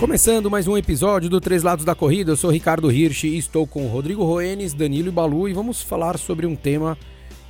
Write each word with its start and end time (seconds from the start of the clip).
Começando 0.00 0.50
mais 0.50 0.66
um 0.66 0.76
episódio 0.76 1.30
do 1.30 1.40
Três 1.40 1.62
Lados 1.62 1.84
da 1.84 1.94
Corrida, 1.94 2.32
eu 2.32 2.36
sou 2.36 2.50
Ricardo 2.50 2.90
Hirsch 2.90 3.24
e 3.24 3.38
estou 3.38 3.66
com 3.66 3.86
Rodrigo 3.86 4.24
Roenes, 4.24 4.74
Danilo 4.74 5.08
e 5.08 5.10
Balu 5.10 5.48
e 5.48 5.52
vamos 5.52 5.80
falar 5.80 6.18
sobre 6.18 6.46
um 6.46 6.56
tema 6.56 6.98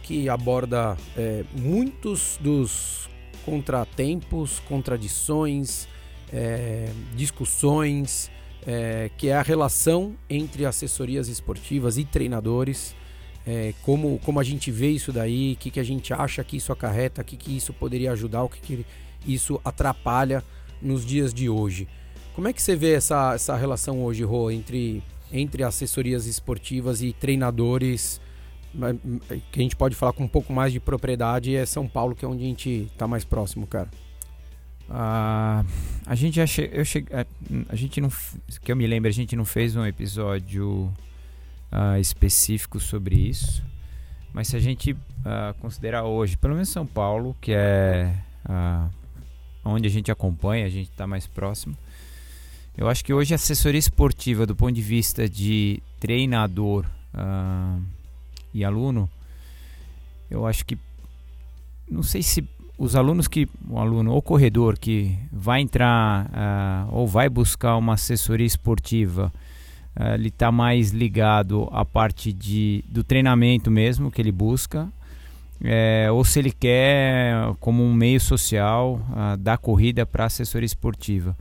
que 0.03 0.29
aborda 0.29 0.97
é, 1.17 1.45
muitos 1.55 2.39
dos 2.41 3.09
contratempos, 3.45 4.61
contradições, 4.61 5.89
é, 6.33 6.91
discussões, 7.15 8.31
é, 8.67 9.11
que 9.17 9.29
é 9.29 9.35
a 9.35 9.43
relação 9.43 10.15
entre 10.29 10.65
assessorias 10.67 11.29
esportivas 11.29 11.99
e 11.99 12.05
treinadores, 12.05 12.95
é, 13.47 13.73
como, 13.83 14.19
como 14.25 14.39
a 14.39 14.45
gente 14.45 14.71
vê 14.71 14.91
isso 14.91 15.13
daí, 15.13 15.55
o 15.55 15.57
que, 15.57 15.71
que 15.71 15.81
a 15.81 15.85
gente 15.85 16.13
acha 16.13 16.45
que 16.45 16.57
isso 16.57 16.73
acarreta, 16.73 17.23
o 17.23 17.25
que, 17.25 17.37
que 17.37 17.57
isso 17.57 17.73
poderia 17.73 18.13
ajudar, 18.13 18.43
o 18.43 18.49
que, 18.49 18.61
que 18.61 18.87
isso 19.27 19.61
atrapalha 19.65 20.45
nos 20.83 21.05
dias 21.05 21.33
de 21.33 21.49
hoje. 21.49 21.89
Como 22.35 22.47
é 22.47 22.53
que 22.53 22.63
você 22.63 22.77
vê 22.77 22.93
essa, 22.93 23.35
essa 23.35 23.57
relação 23.57 24.05
hoje, 24.05 24.23
Rô, 24.23 24.51
entre, 24.51 25.03
entre 25.33 25.63
assessorias 25.63 26.27
esportivas 26.27 27.03
e 27.03 27.13
treinadores? 27.13 28.21
Que 29.51 29.61
a 29.61 29.63
gente 29.63 29.75
pode 29.75 29.97
falar 29.97 30.13
com 30.13 30.25
um 30.25 30.29
pouco 30.29 30.53
mais 30.53 30.73
de 30.73 30.79
propriedade 30.79 31.57
é 31.57 31.65
São 31.65 31.89
Paulo, 31.89 32.15
que 32.15 32.25
é 32.25 32.29
onde 32.29 32.45
a 32.45 32.47
gente 32.47 32.87
está 32.93 33.09
mais 33.09 33.25
próximo, 33.25 33.67
cara. 33.67 33.91
Uh, 34.89 35.67
a 36.07 36.15
gente 36.15 36.37
já 36.37 36.47
che 36.47 36.71
eu 36.73 36.83
che 36.83 37.05
a, 37.13 37.27
a, 37.69 37.77
gente 37.77 38.01
não 38.01 38.09
que 38.63 38.73
eu 38.73 38.77
me 38.77 38.87
lembro 38.87 39.07
a 39.07 39.13
gente 39.13 39.37
não 39.37 39.45
fez 39.45 39.77
um 39.77 39.85
episódio 39.85 40.91
uh, 41.71 42.01
específico 42.01 42.81
sobre 42.81 43.15
isso 43.15 43.63
mas 44.33 44.49
se 44.49 44.57
a 44.57 44.59
gente 44.59 44.93
uh, 44.93 45.53
considerar 45.61 46.05
hoje 46.05 46.39
pelo 46.39 46.55
menos 46.55 46.71
São 46.71 46.87
Paulo 46.87 47.37
que 47.39 47.53
é 47.53 48.15
onde 49.63 49.87
a 49.87 49.91
gente 49.91 50.11
acompanha 50.11 50.65
a 50.65 50.71
gente 50.71 50.91
está 50.91 51.07
mais 51.07 51.27
próximo 51.27 51.77
eu 52.79 52.89
acho 52.89 53.05
que 53.05 53.13
hoje 53.13 53.35
a 53.35 53.37
assessoria 53.37 53.81
esportiva, 53.81 54.47
do 54.47 54.55
ponto 54.55 54.73
de 54.73 54.81
vista 54.81 55.29
de 55.29 55.83
treinador 55.99 56.87
e 58.55 58.65
aluno, 58.65 59.11
eu 60.31 60.47
acho 60.47 60.65
que 60.65 60.79
não 61.91 62.05
sei 62.05 62.23
se 62.23 62.49
os 62.79 62.95
alunos 62.95 63.27
que 63.27 63.49
o 63.69 63.79
aluno 63.79 64.13
ou 64.13 64.23
corredor 64.23 64.79
que 64.79 65.19
vai 65.33 65.61
entrar 65.61 66.27
uh, 66.27 66.95
ou 66.95 67.07
vai 67.07 67.29
buscar 67.29 67.77
uma 67.77 67.95
assessoria 67.95 68.47
esportiva 68.47 69.33
uh, 69.99 70.15
ele 70.15 70.29
está 70.29 70.53
mais 70.53 70.91
ligado 70.91 71.69
à 71.73 71.85
parte 71.85 72.33
de, 72.33 72.85
do 72.89 73.03
treinamento 73.03 73.71
mesmo 73.71 74.11
que 74.11 74.23
ele 74.23 74.33
busca 74.33 74.89
é, 75.61 76.09
ou 76.13 76.25
se 76.25 76.39
ele 76.39 76.53
quer 76.53 77.53
como 77.59 77.83
um 77.83 77.93
meio 77.93 78.21
social 78.21 79.01
uh, 79.11 79.37
da 79.37 79.59
corrida 79.59 80.07
para 80.07 80.27
assessoria 80.27 80.67
esportiva 80.67 81.37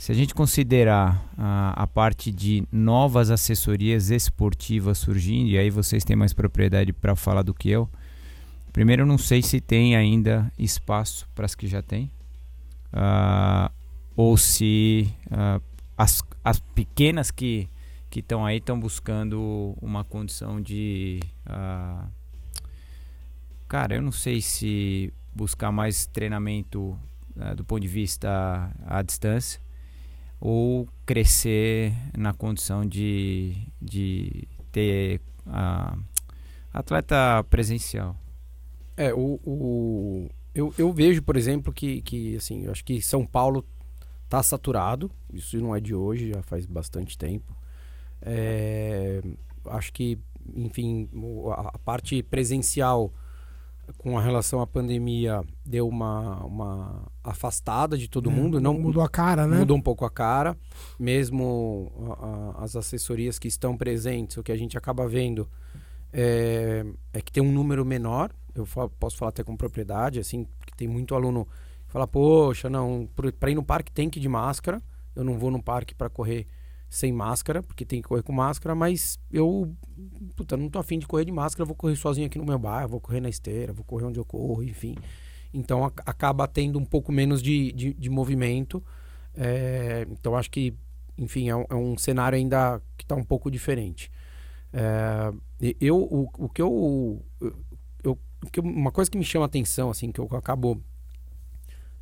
se 0.00 0.10
a 0.10 0.14
gente 0.14 0.34
considerar 0.34 1.22
a, 1.36 1.82
a 1.82 1.86
parte 1.86 2.32
de 2.32 2.64
novas 2.72 3.30
assessorias 3.30 4.08
esportivas 4.08 4.96
surgindo, 4.96 5.50
e 5.50 5.58
aí 5.58 5.68
vocês 5.68 6.04
têm 6.04 6.16
mais 6.16 6.32
propriedade 6.32 6.90
para 6.90 7.14
falar 7.14 7.42
do 7.42 7.52
que 7.52 7.68
eu. 7.68 7.86
Primeiro, 8.72 9.02
eu 9.02 9.06
não 9.06 9.18
sei 9.18 9.42
se 9.42 9.60
tem 9.60 9.96
ainda 9.96 10.50
espaço 10.58 11.28
para 11.34 11.44
as 11.44 11.54
que 11.54 11.66
já 11.66 11.82
tem, 11.82 12.10
uh, 12.92 13.70
ou 14.14 14.36
se 14.36 15.12
uh, 15.26 15.62
as, 15.96 16.22
as 16.44 16.60
pequenas 16.60 17.30
que 17.30 17.68
que 18.10 18.18
estão 18.18 18.44
aí 18.44 18.56
estão 18.56 18.78
buscando 18.78 19.72
uma 19.80 20.02
condição 20.02 20.60
de 20.60 21.20
uh, 21.46 22.08
cara 23.68 23.94
eu 23.94 24.02
não 24.02 24.10
sei 24.10 24.40
se 24.40 25.14
buscar 25.32 25.70
mais 25.70 26.06
treinamento 26.06 26.98
uh, 27.36 27.54
do 27.54 27.64
ponto 27.64 27.80
de 27.80 27.86
vista 27.86 28.68
à 28.84 29.00
distância 29.00 29.60
ou 30.40 30.88
crescer 31.06 31.92
na 32.16 32.32
condição 32.32 32.84
de, 32.84 33.54
de 33.80 34.48
ter 34.72 35.20
a 35.46 35.96
atleta 36.72 37.44
presencial? 37.44 38.16
É, 39.00 39.14
o, 39.14 39.40
o, 39.42 40.28
eu, 40.54 40.74
eu 40.76 40.92
vejo, 40.92 41.22
por 41.22 41.34
exemplo, 41.34 41.72
que, 41.72 42.02
que 42.02 42.36
assim, 42.36 42.64
eu 42.64 42.70
acho 42.70 42.84
que 42.84 43.00
São 43.00 43.24
Paulo 43.24 43.64
está 44.24 44.42
saturado, 44.42 45.10
isso 45.32 45.56
não 45.56 45.74
é 45.74 45.80
de 45.80 45.94
hoje, 45.94 46.32
já 46.34 46.42
faz 46.42 46.66
bastante 46.66 47.16
tempo. 47.16 47.56
É, 48.20 49.22
acho 49.64 49.90
que, 49.90 50.18
enfim, 50.54 51.08
a, 51.56 51.78
parte 51.78 52.22
presencial 52.22 53.10
com 53.96 54.18
a 54.18 54.22
relação 54.22 54.60
à 54.60 54.66
pandemia 54.66 55.42
deu 55.64 55.88
uma, 55.88 56.44
uma 56.44 57.10
afastada 57.24 57.96
de 57.96 58.06
todo 58.06 58.28
é, 58.28 58.32
mundo. 58.34 58.60
Não 58.60 58.74
mudou 58.74 59.02
a 59.02 59.08
cara, 59.08 59.46
né? 59.46 59.60
Mudou 59.60 59.78
um 59.78 59.82
pouco 59.82 60.04
a 60.04 60.10
cara. 60.10 60.58
Mesmo 60.98 61.90
a, 62.20 62.60
a, 62.60 62.64
as 62.64 62.76
assessorias 62.76 63.38
que 63.38 63.48
estão 63.48 63.78
presentes, 63.78 64.36
o 64.36 64.42
que 64.42 64.52
a 64.52 64.56
gente 64.58 64.76
acaba 64.76 65.08
vendo 65.08 65.48
é, 66.12 66.84
é 67.14 67.22
que 67.22 67.32
tem 67.32 67.42
um 67.42 67.50
número 67.50 67.82
menor. 67.82 68.30
Eu 68.54 68.66
posso 68.98 69.16
falar 69.16 69.30
até 69.30 69.42
com 69.44 69.56
propriedade, 69.56 70.18
assim, 70.18 70.46
que 70.66 70.76
tem 70.76 70.88
muito 70.88 71.14
aluno 71.14 71.46
que 71.86 71.92
fala, 71.92 72.06
poxa, 72.06 72.68
não, 72.70 73.08
para 73.38 73.50
ir 73.50 73.54
no 73.54 73.64
parque 73.64 73.92
tem 73.92 74.08
que 74.08 74.18
ir 74.18 74.22
de 74.22 74.28
máscara. 74.28 74.82
Eu 75.14 75.24
não 75.24 75.38
vou 75.38 75.50
no 75.50 75.62
parque 75.62 75.94
para 75.94 76.08
correr 76.08 76.46
sem 76.88 77.12
máscara, 77.12 77.62
porque 77.62 77.84
tem 77.84 78.02
que 78.02 78.08
correr 78.08 78.22
com 78.22 78.32
máscara, 78.32 78.74
mas 78.74 79.18
eu 79.30 79.72
puta, 80.34 80.56
não 80.56 80.68
tô 80.68 80.78
afim 80.78 80.98
de 80.98 81.06
correr 81.06 81.24
de 81.24 81.32
máscara, 81.32 81.64
vou 81.64 81.76
correr 81.76 81.94
sozinho 81.94 82.26
aqui 82.26 82.38
no 82.38 82.44
meu 82.44 82.58
bairro, 82.58 82.88
vou 82.88 83.00
correr 83.00 83.20
na 83.20 83.28
esteira, 83.28 83.72
vou 83.72 83.84
correr 83.84 84.04
onde 84.04 84.18
eu 84.18 84.24
corro, 84.24 84.62
enfim. 84.62 84.96
Então 85.54 85.84
a, 85.84 85.92
acaba 86.04 86.48
tendo 86.48 86.78
um 86.78 86.84
pouco 86.84 87.12
menos 87.12 87.42
de, 87.42 87.72
de, 87.72 87.94
de 87.94 88.10
movimento. 88.10 88.82
É, 89.34 90.06
então 90.10 90.34
acho 90.36 90.50
que, 90.50 90.74
enfim, 91.16 91.48
é 91.48 91.56
um, 91.56 91.64
é 91.70 91.74
um 91.74 91.96
cenário 91.96 92.36
ainda 92.36 92.80
que 92.96 93.04
está 93.04 93.14
um 93.14 93.24
pouco 93.24 93.50
diferente. 93.50 94.10
É, 94.72 95.32
eu, 95.80 95.96
o, 95.96 96.28
o 96.38 96.48
que 96.48 96.62
eu, 96.62 97.22
uma 98.62 98.90
coisa 98.90 99.10
que 99.10 99.18
me 99.18 99.24
chama 99.24 99.44
a 99.44 99.46
atenção, 99.46 99.90
assim, 99.90 100.10
que 100.10 100.20
eu 100.20 100.28
acabo 100.32 100.82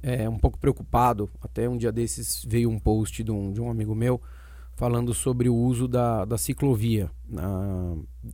é, 0.02 0.28
um 0.28 0.38
pouco 0.38 0.58
preocupado, 0.58 1.28
até 1.40 1.68
um 1.68 1.76
dia 1.76 1.90
desses 1.90 2.44
veio 2.44 2.70
um 2.70 2.78
post 2.78 3.22
de 3.22 3.30
um, 3.30 3.52
de 3.52 3.60
um 3.60 3.70
amigo 3.70 3.94
meu, 3.94 4.20
falando 4.76 5.12
sobre 5.12 5.48
o 5.48 5.56
uso 5.56 5.88
da, 5.88 6.24
da 6.24 6.38
ciclovia, 6.38 7.10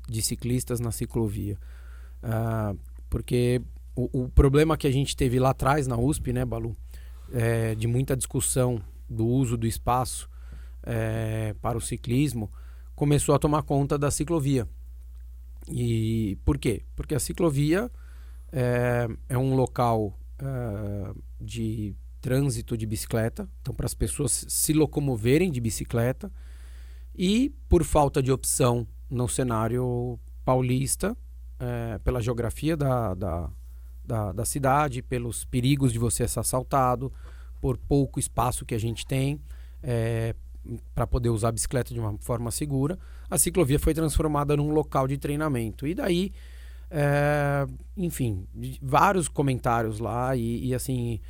de 0.07 0.21
ciclistas 0.21 0.79
na 0.79 0.93
ciclovia. 0.93 1.59
Uh, 2.23 2.79
porque 3.09 3.63
o, 3.97 4.25
o, 4.25 4.29
problema 4.29 4.77
que 4.77 4.87
a 4.87 4.91
gente 4.91 5.17
teve 5.17 5.39
lá 5.39 5.51
atrás 5.51 5.87
na 5.87 5.97
USP, 5.97 6.33
né, 6.33 6.45
Balu, 6.45 6.77
é, 7.33 7.75
de 7.75 7.87
muita 7.87 8.15
discussão 8.17 8.81
do 9.09 9.27
uso 9.27 9.57
do 9.57 9.67
espaço 9.67 10.29
é, 10.83 11.55
para 11.63 11.79
o 11.79 11.81
ciclismo, 11.81 12.51
começou 12.95 13.35
a 13.35 13.39
tomar 13.39 13.63
conta 13.63 13.97
da 13.97 14.11
ciclovia. 14.11 14.69
E 15.69 16.39
por 16.45 16.59
quê? 16.59 16.83
Porque 16.95 17.15
a 17.15 17.21
ciclovia 17.21 17.91
é, 18.53 19.09
é 19.29 19.39
um 19.39 19.55
local 19.55 20.19
é, 20.39 21.15
de 21.41 21.95
trânsito 22.21 22.77
de 22.77 22.87
bicicleta, 22.87 23.49
então 23.61 23.75
para 23.75 23.87
as 23.87 23.95
pessoas 23.95 24.47
se 24.49 24.73
locomoverem 24.73 25.51
de 25.51 25.61
bicicleta, 25.61 26.33
e 27.15 27.53
por 27.69 27.85
falta 27.85 28.23
de 28.23 28.33
opção 28.33 28.87
no 29.11 29.29
cenário 29.29 30.19
paulista, 30.45 31.17
é, 31.59 31.99
pela 31.99 32.21
geografia 32.21 32.77
da, 32.77 33.15
da, 33.15 33.51
da, 34.05 34.33
da, 34.33 34.45
cidade, 34.45 35.03
pelos 35.03 35.45
perigos 35.45 35.93
de 35.93 35.99
você 35.99 36.27
ser 36.27 36.41
assaltado, 36.41 37.13
por 37.61 37.77
pouco 37.77 38.19
espaço 38.19 38.65
que 38.65 38.75
a 38.75 38.81
gente 38.81 39.07
tem 39.07 39.41
é, 39.83 40.35
para 40.95 41.07
poder 41.07 41.31
usar 41.31 41.49
a 41.49 41.53
bicicleta 41.53 41.93
de 41.93 42.01
uma 42.01 42.17
forma 42.19 42.51
segura, 42.51 42.99
a 43.31 43.39
ciclovia 43.39 43.79
foi 43.79 43.95
transformada 43.95 44.57
num 44.57 44.71
local 44.71 45.07
de 45.07 45.19
treinamento. 45.19 45.87
E 45.87 45.95
daí, 45.95 46.33
é, 46.91 47.67
enfim, 47.97 48.47
vários 48.81 49.29
comentários 49.29 49.99
lá 49.99 50.37
e, 50.37 50.67
e 50.69 50.75
assim 50.75 51.21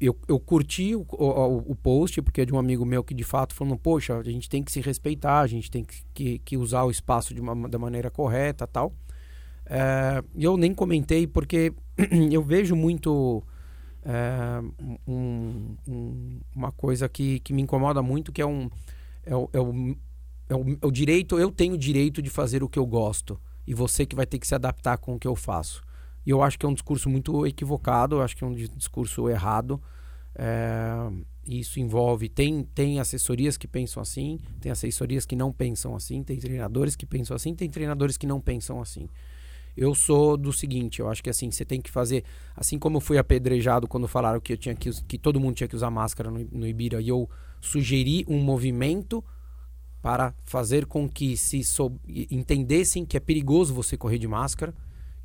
eu, 0.00 0.18
eu 0.26 0.40
curti 0.40 0.94
o, 0.94 1.06
o, 1.10 1.72
o, 1.72 1.74
post, 1.74 2.22
porque 2.22 2.40
é 2.40 2.44
de 2.46 2.54
um 2.54 2.58
amigo 2.58 2.84
meu 2.84 3.04
que 3.04 3.12
de 3.12 3.24
fato 3.24 3.54
falou, 3.54 3.76
poxa, 3.76 4.16
a 4.16 4.22
gente 4.22 4.48
tem 4.48 4.62
que 4.62 4.72
se 4.72 4.80
respeitar, 4.80 5.40
a 5.40 5.46
gente 5.46 5.70
tem 5.70 5.84
que, 5.84 6.02
que, 6.14 6.38
que 6.38 6.56
usar 6.56 6.84
o 6.84 6.90
espaço 6.90 7.34
de 7.34 7.40
uma, 7.40 7.68
da 7.68 7.78
maneira 7.78 8.10
correta 8.10 8.66
tal. 8.66 8.94
É, 9.66 10.22
eu 10.34 10.56
nem 10.56 10.72
comentei 10.72 11.26
porque 11.26 11.74
eu 12.32 12.42
vejo 12.42 12.74
muito 12.74 13.42
é, 14.06 14.62
um, 15.06 15.76
um, 15.86 16.40
uma 16.54 16.70
coisa 16.70 17.08
que, 17.08 17.40
que 17.40 17.52
me 17.52 17.62
incomoda 17.62 18.00
muito, 18.00 18.32
que 18.32 18.40
é 18.40 18.46
um 18.46 18.70
é 19.24 19.34
o, 19.34 19.50
é, 19.52 19.58
o, 19.58 19.96
é, 20.48 20.54
o, 20.54 20.78
é 20.80 20.86
o 20.86 20.90
direito, 20.92 21.38
eu 21.40 21.50
tenho 21.50 21.74
o 21.74 21.78
direito 21.78 22.22
de 22.22 22.30
fazer 22.30 22.62
o 22.62 22.68
que 22.68 22.78
eu 22.78 22.86
gosto 22.86 23.40
e 23.66 23.74
você 23.74 24.06
que 24.06 24.14
vai 24.14 24.24
ter 24.24 24.38
que 24.38 24.46
se 24.46 24.54
adaptar 24.54 24.96
com 24.98 25.16
o 25.16 25.18
que 25.18 25.26
eu 25.26 25.34
faço. 25.34 25.82
E 26.24 26.30
eu 26.30 26.40
acho 26.40 26.56
que 26.56 26.64
é 26.64 26.68
um 26.68 26.74
discurso 26.74 27.10
muito 27.10 27.44
equivocado, 27.46 28.16
eu 28.16 28.22
acho 28.22 28.36
que 28.36 28.44
é 28.44 28.46
um 28.46 28.54
discurso 28.54 29.28
errado. 29.28 29.82
É, 30.36 30.94
isso 31.48 31.80
envolve 31.80 32.28
tem 32.28 32.62
tem 32.62 33.00
assessorias 33.00 33.56
que 33.56 33.66
pensam 33.66 34.00
assim, 34.02 34.38
tem 34.60 34.70
assessorias 34.70 35.26
que 35.26 35.34
não 35.34 35.52
pensam 35.52 35.96
assim, 35.96 36.22
tem 36.22 36.38
treinadores 36.38 36.94
que 36.94 37.06
pensam 37.06 37.34
assim, 37.34 37.54
tem 37.54 37.68
treinadores 37.68 38.16
que 38.16 38.26
não 38.26 38.40
pensam 38.40 38.80
assim. 38.80 39.08
Eu 39.76 39.94
sou 39.94 40.36
do 40.36 40.52
seguinte, 40.52 41.00
eu 41.00 41.08
acho 41.08 41.22
que 41.22 41.28
assim, 41.28 41.50
você 41.50 41.64
tem 41.64 41.80
que 41.80 41.90
fazer, 41.90 42.24
assim 42.56 42.78
como 42.78 42.96
eu 42.96 43.00
fui 43.00 43.18
apedrejado 43.18 43.86
quando 43.86 44.08
falaram 44.08 44.40
que 44.40 44.54
eu 44.54 44.56
tinha 44.56 44.74
que 44.74 44.90
que 45.02 45.18
todo 45.18 45.38
mundo 45.38 45.56
tinha 45.56 45.68
que 45.68 45.76
usar 45.76 45.90
máscara 45.90 46.30
no, 46.30 46.38
no 46.50 46.66
Ibira 46.66 47.00
e 47.00 47.08
eu 47.08 47.28
sugeri 47.60 48.24
um 48.28 48.38
movimento 48.38 49.22
para 50.00 50.34
fazer 50.44 50.86
com 50.86 51.08
que 51.08 51.36
se 51.36 51.64
sou, 51.64 51.98
entendessem 52.30 53.04
que 53.04 53.16
é 53.16 53.20
perigoso 53.20 53.74
você 53.74 53.96
correr 53.96 54.18
de 54.18 54.28
máscara, 54.28 54.72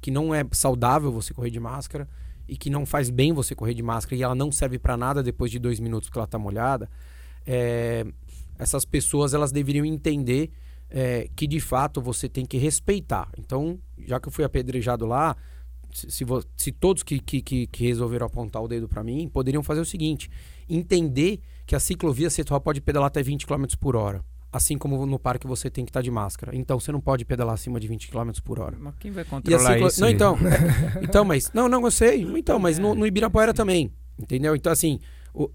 que 0.01 0.09
não 0.09 0.33
é 0.33 0.43
saudável 0.51 1.11
você 1.11 1.33
correr 1.33 1.51
de 1.51 1.59
máscara 1.59 2.09
e 2.47 2.57
que 2.57 2.69
não 2.69 2.85
faz 2.85 3.09
bem 3.09 3.31
você 3.31 3.53
correr 3.53 3.73
de 3.73 3.83
máscara 3.83 4.15
e 4.15 4.23
ela 4.23 4.35
não 4.35 4.51
serve 4.51 4.79
para 4.79 4.97
nada 4.97 5.21
depois 5.21 5.51
de 5.51 5.59
dois 5.59 5.79
minutos 5.79 6.09
que 6.09 6.17
ela 6.17 6.25
está 6.25 6.39
molhada, 6.39 6.89
é, 7.45 8.05
essas 8.57 8.83
pessoas 8.83 9.33
elas 9.33 9.51
deveriam 9.51 9.85
entender 9.85 10.51
é, 10.91 11.29
que 11.35 11.47
de 11.47 11.59
fato 11.59 12.01
você 12.01 12.27
tem 12.27 12.45
que 12.45 12.57
respeitar. 12.57 13.29
Então, 13.37 13.79
já 13.97 14.19
que 14.19 14.27
eu 14.27 14.31
fui 14.31 14.43
apedrejado 14.43 15.05
lá, 15.05 15.35
se, 15.93 16.11
se, 16.11 16.25
se 16.57 16.71
todos 16.71 17.01
que, 17.01 17.19
que, 17.19 17.41
que, 17.41 17.83
resolveram 17.85 18.25
apontar 18.25 18.61
o 18.61 18.67
dedo 18.67 18.87
para 18.87 19.03
mim, 19.03 19.27
poderiam 19.29 19.63
fazer 19.63 19.81
o 19.81 19.85
seguinte: 19.85 20.29
entender 20.69 21.39
que 21.65 21.75
a 21.75 21.79
ciclovia 21.79 22.29
só 22.29 22.59
pode 22.59 22.81
pedalar 22.81 23.07
até 23.07 23.23
20 23.23 23.47
km 23.47 23.65
por 23.79 23.95
hora. 23.95 24.23
Assim 24.53 24.77
como 24.77 25.05
no 25.05 25.17
parque 25.17 25.47
você 25.47 25.69
tem 25.69 25.85
que 25.85 25.89
estar 25.89 25.99
tá 26.01 26.03
de 26.03 26.11
máscara. 26.11 26.53
Então 26.53 26.77
você 26.77 26.91
não 26.91 26.99
pode 26.99 27.23
pedalar 27.23 27.53
acima 27.53 27.79
de 27.79 27.87
20 27.87 28.09
km 28.09 28.31
por 28.43 28.59
hora. 28.59 28.77
Mas 28.77 28.95
quem 28.99 29.09
vai 29.09 29.23
controlar 29.23 29.73
ciclo... 29.73 29.87
isso? 29.87 30.01
Não, 30.01 30.09
então. 30.09 30.37
então, 31.01 31.23
mas. 31.23 31.51
Não, 31.53 31.69
não, 31.69 31.81
eu 31.83 31.91
sei. 31.91 32.21
Então, 32.37 32.59
mas 32.59 32.77
no, 32.77 32.93
no 32.93 33.07
Ibirapuera 33.07 33.53
também. 33.53 33.91
Entendeu? 34.19 34.53
Então, 34.53 34.71
assim, 34.71 34.99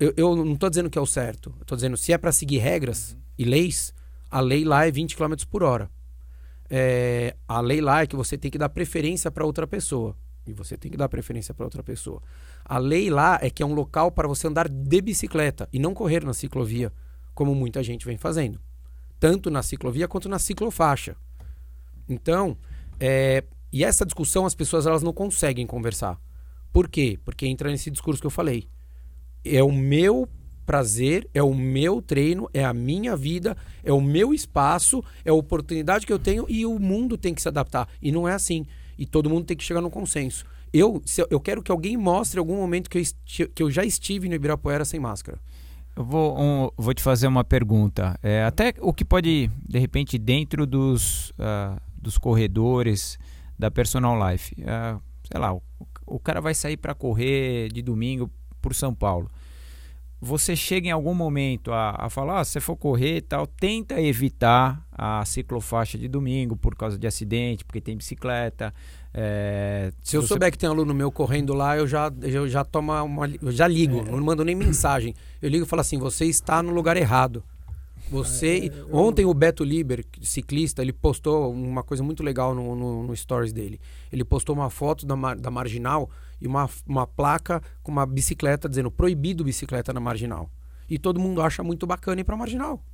eu, 0.01 0.15
eu 0.17 0.37
não 0.37 0.55
estou 0.55 0.71
dizendo 0.71 0.89
que 0.89 0.99
é 0.99 1.01
o 1.01 1.07
certo. 1.07 1.55
Eu 1.61 1.67
tô 1.67 1.77
dizendo, 1.77 1.97
se 1.97 2.13
é 2.13 2.19
para 2.19 2.33
seguir 2.33 2.59
regras 2.59 3.13
uhum. 3.13 3.19
e 3.39 3.45
leis, 3.45 3.95
a 4.37 4.41
lei 4.41 4.65
lá 4.65 4.87
é 4.87 4.91
20 4.91 5.17
km 5.17 5.35
por 5.51 5.63
hora. 5.63 5.91
É, 6.69 7.37
a 7.47 7.61
lei 7.61 7.81
lá 7.81 8.03
é 8.03 8.07
que 8.07 8.17
você 8.17 8.37
tem 8.37 8.51
que 8.51 8.59
dar 8.59 8.69
preferência 8.69 9.31
para 9.31 9.45
outra 9.45 9.67
pessoa. 9.67 10.17
E 10.47 10.53
você 10.53 10.77
tem 10.77 10.91
que 10.91 10.97
dar 10.97 11.09
preferência 11.09 11.55
para 11.55 11.65
outra 11.65 11.83
pessoa. 11.83 12.23
A 12.65 12.79
lei 12.79 13.11
lá 13.11 13.39
é 13.41 13.51
que 13.51 13.63
é 13.63 13.67
um 13.67 13.75
local 13.75 14.11
para 14.11 14.29
você 14.29 14.47
andar 14.47 14.69
de 14.69 15.01
bicicleta 15.01 15.69
e 15.73 15.79
não 15.79 15.95
correr 15.95 16.25
na 16.25 16.33
ciclovia, 16.33 16.93
como 17.35 17.55
muita 17.55 17.83
gente 17.83 18.07
vem 18.07 18.17
fazendo 18.17 18.61
tanto 19.19 19.51
na 19.51 19.63
ciclovia 19.63 20.09
quanto 20.09 20.29
na 20.29 20.39
ciclofaixa. 20.39 21.17
Então, 22.09 22.57
é, 23.01 23.45
e 23.73 23.85
essa 23.85 24.05
discussão 24.05 24.47
as 24.47 24.55
pessoas 24.55 24.87
elas 24.87 25.03
não 25.03 25.13
conseguem 25.13 25.67
conversar. 25.67 26.21
Por 26.73 26.89
quê? 26.89 27.19
Porque 27.25 27.47
entra 27.47 27.71
nesse 27.71 27.91
discurso 27.91 28.21
que 28.21 28.27
eu 28.27 28.31
falei. 28.31 28.69
É 29.45 29.63
o 29.63 29.73
meu 29.73 30.29
prazer, 30.67 31.29
é 31.33 31.43
o 31.43 31.55
meu 31.55 32.03
treino, 32.03 32.51
é 32.53 32.65
a 32.65 32.75
minha 32.75 33.17
vida, 33.17 33.57
é 33.85 33.93
o 33.93 34.01
meu 34.01 34.35
espaço, 34.35 35.03
é 35.25 35.31
a 35.31 35.35
oportunidade 35.35 36.05
que 36.05 36.13
eu 36.13 36.19
tenho 36.19 36.45
e 36.49 36.67
o 36.67 36.79
mundo 36.79 37.17
tem 37.17 37.33
que 37.33 37.41
se 37.41 37.49
adaptar. 37.49 37.89
E 38.03 38.11
não 38.11 38.29
é 38.29 38.35
assim. 38.35 38.67
E 38.99 39.07
todo 39.07 39.31
mundo 39.31 39.47
tem 39.47 39.57
que 39.57 39.65
chegar 39.65 39.81
no 39.81 39.91
consenso. 39.91 40.45
Eu, 40.73 41.01
eu 41.31 41.41
quero 41.41 41.63
que 41.63 41.71
alguém 41.71 41.97
mostre 41.97 42.39
algum 42.39 42.57
momento 42.57 42.91
que 42.91 42.99
eu, 42.99 43.49
que 43.49 43.63
eu 43.63 43.71
já 43.71 43.85
estive 43.85 44.29
no 44.29 44.35
Ibirapuera 44.35 44.85
sem 44.85 44.99
máscara. 44.99 45.39
Eu 45.95 46.05
vou, 46.05 46.39
um, 46.39 46.69
vou 46.77 46.93
te 46.93 47.03
fazer 47.03 47.27
uma 47.27 47.45
pergunta. 47.45 48.19
É, 48.23 48.45
até 48.45 48.75
o 48.81 48.93
que 48.93 49.05
pode, 49.05 49.51
de 49.67 49.79
repente, 49.79 50.19
dentro 50.19 50.67
dos, 50.67 51.31
uh, 51.31 51.81
dos 51.97 52.19
corredores 52.19 53.19
da 53.59 53.71
Personal 53.71 54.31
Life, 54.31 54.55
uh, 54.61 55.01
sei 55.25 55.41
lá, 55.41 55.55
o, 55.55 55.63
o 56.07 56.19
cara 56.21 56.41
vai 56.41 56.53
sair 56.53 56.77
para 56.77 56.95
correr 56.95 57.73
de 57.73 57.81
domingo 57.81 58.31
por 58.61 58.75
São 58.75 58.95
Paulo. 58.95 59.31
Você 60.27 60.57
chega 60.57 60.89
em 60.89 60.91
algum 60.91 61.15
momento 61.15 61.73
a, 61.73 61.95
a 61.97 62.11
falar, 62.11 62.41
ah, 62.41 62.45
se 62.45 62.53
você 62.53 62.61
for 62.61 62.77
correr 62.77 63.19
e 63.19 63.21
tal, 63.21 63.47
tenta 63.47 64.01
evitar 64.01 64.85
a 64.91 65.25
ciclofaixa 65.25 65.97
de 65.97 66.09
domingo 66.09 66.57
por 66.57 66.75
causa 66.75 66.99
de 66.99 67.07
acidente, 67.07 67.65
porque 67.65 67.81
tem 67.81 67.97
bicicleta, 67.97 68.75
é, 69.19 69.93
se 70.03 70.15
eu 70.15 70.21
você... 70.21 70.29
souber 70.29 70.53
que 70.53 70.59
tem 70.59 70.69
aluno 70.69 70.93
meu 70.93 71.11
correndo 71.11 71.55
lá, 71.55 71.75
eu 71.75 71.87
já, 71.87 72.13
eu 72.21 72.47
já 72.47 72.63
tomo 72.63 72.93
uma. 73.03 73.27
Eu 73.41 73.51
já 73.51 73.67
ligo, 73.67 74.01
é. 74.01 74.11
não 74.11 74.21
mando 74.21 74.45
nem 74.45 74.55
mensagem. 74.55 75.15
Eu 75.41 75.49
ligo 75.49 75.65
e 75.65 75.67
falo 75.67 75.81
assim: 75.81 75.99
você 75.99 76.27
está 76.27 76.63
no 76.63 76.71
lugar 76.71 76.99
errado. 76.99 77.43
Você. 78.11 78.71
É, 78.71 78.79
eu... 78.79 78.95
Ontem 78.95 79.25
o 79.25 79.33
Beto 79.33 79.65
Liber, 79.65 80.05
ciclista, 80.21 80.83
ele 80.83 80.93
postou 80.93 81.51
uma 81.51 81.83
coisa 81.83 82.03
muito 82.03 82.23
legal 82.23 82.55
no, 82.55 82.77
no, 82.77 83.05
no 83.05 83.17
stories 83.17 83.55
dele. 83.55 83.81
Ele 84.13 84.23
postou 84.23 84.55
uma 84.55 84.69
foto 84.69 85.07
da, 85.07 85.35
da 85.35 85.51
marginal 85.51 86.11
e 86.41 86.47
uma, 86.47 86.69
uma 86.87 87.07
placa 87.07 87.63
com 87.83 87.91
uma 87.91 88.07
bicicleta 88.07 88.69
dizendo 88.69 88.91
proibido 88.91 89.45
bicicleta 89.45 89.93
na 89.93 90.01
marginal. 90.01 90.51
E 90.89 90.99
todo 90.99 91.21
mundo 91.21 91.41
acha 91.43 91.63
muito 91.63 91.87
bacana 91.87 92.21
ir 92.21 92.25
pra 92.25 92.37
marginal. 92.37 92.85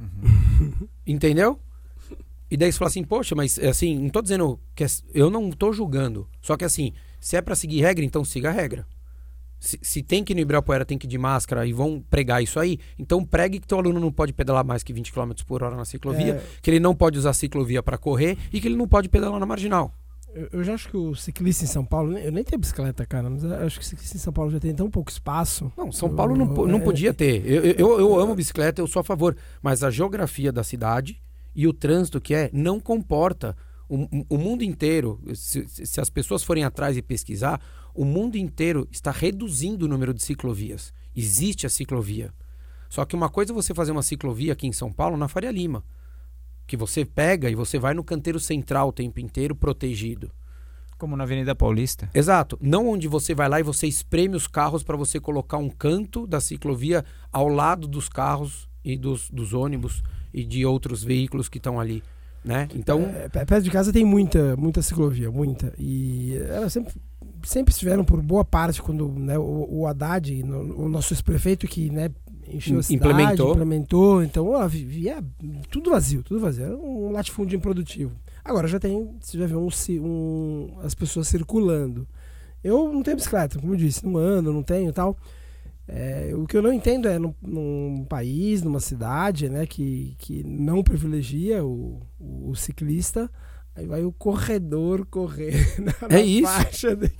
Uhum. 0.00 0.88
Entendeu? 1.06 1.58
E 2.50 2.56
daí 2.56 2.70
você 2.70 2.78
fala 2.78 2.90
assim, 2.90 3.02
poxa, 3.02 3.34
mas 3.34 3.58
assim, 3.58 3.98
não 3.98 4.10
tô 4.10 4.20
dizendo 4.20 4.60
que 4.74 4.84
é, 4.84 4.86
eu 5.14 5.30
não 5.30 5.50
tô 5.50 5.72
julgando. 5.72 6.28
Só 6.40 6.56
que 6.56 6.64
assim, 6.64 6.92
se 7.18 7.36
é 7.36 7.40
para 7.40 7.54
seguir 7.54 7.80
regra, 7.80 8.04
então 8.04 8.24
siga 8.24 8.50
a 8.50 8.52
regra. 8.52 8.86
Se, 9.58 9.78
se, 9.80 10.02
tem 10.02 10.24
que 10.24 10.32
ir 10.32 10.34
no 10.34 10.40
Ibirapuera, 10.40 10.84
tem 10.84 10.98
que 10.98 11.06
ir 11.06 11.08
de 11.08 11.16
máscara 11.16 11.64
e 11.64 11.72
vão 11.72 12.04
pregar 12.10 12.42
isso 12.42 12.58
aí, 12.58 12.80
então 12.98 13.24
pregue 13.24 13.60
que 13.60 13.66
teu 13.66 13.78
aluno 13.78 14.00
não 14.00 14.10
pode 14.10 14.32
pedalar 14.32 14.64
mais 14.64 14.82
que 14.82 14.92
20 14.92 15.12
km 15.12 15.30
por 15.46 15.62
hora 15.62 15.76
na 15.76 15.84
ciclovia, 15.84 16.34
é... 16.34 16.42
que 16.60 16.68
ele 16.68 16.80
não 16.80 16.96
pode 16.96 17.16
usar 17.16 17.32
ciclovia 17.32 17.80
para 17.80 17.96
correr 17.96 18.36
e 18.52 18.60
que 18.60 18.66
ele 18.66 18.76
não 18.76 18.88
pode 18.88 19.08
pedalar 19.08 19.38
na 19.38 19.46
marginal. 19.46 19.94
Eu, 20.34 20.64
já 20.64 20.74
acho 20.74 20.88
que 20.88 20.96
o 20.96 21.14
ciclista 21.14 21.64
em 21.64 21.66
São 21.66 21.84
Paulo, 21.84 22.16
eu 22.16 22.32
nem 22.32 22.42
tenho 22.42 22.58
bicicleta, 22.58 23.04
cara, 23.04 23.28
mas 23.28 23.44
eu 23.44 23.54
acho 23.54 23.78
que 23.78 23.84
o 23.84 23.88
ciclista 23.88 24.16
em 24.16 24.20
São 24.20 24.32
Paulo 24.32 24.50
já 24.50 24.58
tem 24.58 24.74
tão 24.74 24.90
pouco 24.90 25.10
espaço. 25.10 25.70
Não, 25.76 25.92
São 25.92 26.14
Paulo 26.14 26.34
não, 26.34 26.46
não 26.46 26.78
é, 26.78 26.80
podia 26.80 27.12
ter. 27.12 27.46
Eu, 27.46 27.64
eu, 27.64 28.00
eu 28.00 28.18
amo 28.18 28.34
bicicleta, 28.34 28.80
eu 28.80 28.86
sou 28.86 29.00
a 29.00 29.04
favor, 29.04 29.36
mas 29.60 29.82
a 29.84 29.90
geografia 29.90 30.50
da 30.50 30.64
cidade 30.64 31.20
e 31.54 31.66
o 31.66 31.72
trânsito 31.72 32.20
que 32.20 32.34
é 32.34 32.50
não 32.52 32.80
comporta. 32.80 33.56
O, 33.88 34.08
o 34.30 34.38
mundo 34.38 34.64
inteiro, 34.64 35.20
se, 35.34 35.66
se, 35.68 36.00
as 36.00 36.08
pessoas 36.08 36.42
forem 36.42 36.64
atrás 36.64 36.96
e 36.96 37.02
pesquisar, 37.02 37.60
o 37.94 38.06
mundo 38.06 38.36
inteiro 38.36 38.88
está 38.90 39.10
reduzindo 39.10 39.84
o 39.84 39.88
número 39.88 40.14
de 40.14 40.22
ciclovias. 40.22 40.94
Existe 41.14 41.66
a 41.66 41.70
ciclovia. 41.70 42.32
Só 42.88 43.04
que 43.04 43.14
uma 43.14 43.28
coisa 43.28 43.52
é 43.52 43.54
você 43.54 43.74
fazer 43.74 43.92
uma 43.92 44.02
ciclovia 44.02 44.54
aqui 44.54 44.66
em 44.66 44.72
São 44.72 44.90
Paulo, 44.90 45.18
na 45.18 45.28
Faria 45.28 45.50
Lima, 45.50 45.84
que 46.72 46.76
você 46.76 47.04
pega 47.04 47.50
e 47.50 47.54
você 47.54 47.78
vai 47.78 47.92
no 47.92 48.02
canteiro 48.02 48.40
central 48.40 48.88
o 48.88 48.92
tempo 48.92 49.20
inteiro 49.20 49.54
protegido. 49.54 50.30
Como 50.96 51.14
na 51.14 51.24
Avenida 51.24 51.54
Paulista. 51.54 52.08
Exato. 52.14 52.58
Não 52.62 52.88
onde 52.88 53.06
você 53.06 53.34
vai 53.34 53.46
lá 53.46 53.60
e 53.60 53.62
você 53.62 53.86
espreme 53.86 54.36
os 54.36 54.46
carros 54.46 54.82
para 54.82 54.96
você 54.96 55.20
colocar 55.20 55.58
um 55.58 55.68
canto 55.68 56.26
da 56.26 56.40
ciclovia 56.40 57.04
ao 57.30 57.46
lado 57.46 57.86
dos 57.86 58.08
carros 58.08 58.70
e 58.82 58.96
dos, 58.96 59.28
dos 59.28 59.52
ônibus 59.52 60.02
e 60.32 60.46
de 60.46 60.64
outros 60.64 61.04
veículos 61.04 61.46
que 61.46 61.58
estão 61.58 61.78
ali. 61.78 62.02
Né? 62.42 62.66
Então, 62.74 63.02
é, 63.02 63.28
perto 63.28 63.64
de 63.64 63.70
casa 63.70 63.92
tem 63.92 64.04
muita, 64.04 64.56
muita 64.56 64.80
ciclovia, 64.80 65.30
muita. 65.30 65.74
E 65.78 66.38
elas 66.48 66.72
sempre, 66.72 66.94
sempre 67.42 67.72
estiveram 67.72 68.02
por 68.02 68.22
boa 68.22 68.46
parte 68.46 68.80
quando 68.80 69.10
né, 69.10 69.38
o, 69.38 69.66
o 69.68 69.86
Haddad, 69.86 70.42
no, 70.42 70.86
o 70.86 70.88
nosso 70.88 71.12
ex-prefeito 71.12 71.66
que 71.66 71.90
né, 71.90 72.08
encheu 72.56 72.78
a 72.78 72.82
cidade, 72.82 72.94
implementou. 73.12 73.52
implementou. 73.52 74.22
Então, 74.22 74.50
ó, 74.50 74.66
via 74.68 75.22
tudo 75.70 75.90
vazio, 75.90 76.22
tudo 76.22 76.40
vazio. 76.40 76.64
Era 76.64 76.76
um 76.76 77.10
latifúndio 77.10 77.56
improdutivo. 77.56 78.12
Agora 78.44 78.66
já 78.66 78.78
tem, 78.78 79.10
você 79.20 79.38
já 79.38 79.46
vê 79.46 79.54
um, 79.54 79.68
um, 80.00 80.78
as 80.82 80.94
pessoas 80.94 81.28
circulando. 81.28 82.06
Eu 82.62 82.92
não 82.92 83.02
tenho 83.02 83.16
bicicleta, 83.16 83.58
como 83.58 83.74
eu 83.74 83.76
disse, 83.76 84.04
não 84.04 84.16
ando, 84.16 84.52
não 84.52 84.62
tenho 84.62 84.92
tal. 84.92 85.16
É, 85.86 86.32
o 86.34 86.46
que 86.46 86.56
eu 86.56 86.62
não 86.62 86.72
entendo 86.72 87.08
é 87.08 87.18
num, 87.18 87.34
num, 87.42 88.06
país, 88.08 88.62
numa 88.62 88.80
cidade, 88.80 89.48
né, 89.48 89.66
que, 89.66 90.14
que 90.18 90.44
não 90.44 90.82
privilegia 90.82 91.64
o, 91.64 92.00
o 92.20 92.54
ciclista, 92.54 93.30
aí 93.74 93.86
vai 93.86 94.04
o 94.04 94.12
corredor 94.12 95.06
correr 95.06 95.54
na, 95.80 96.16
é 96.16 96.20
isso. 96.20 96.52
faixa 96.52 96.94
de, 96.96 97.10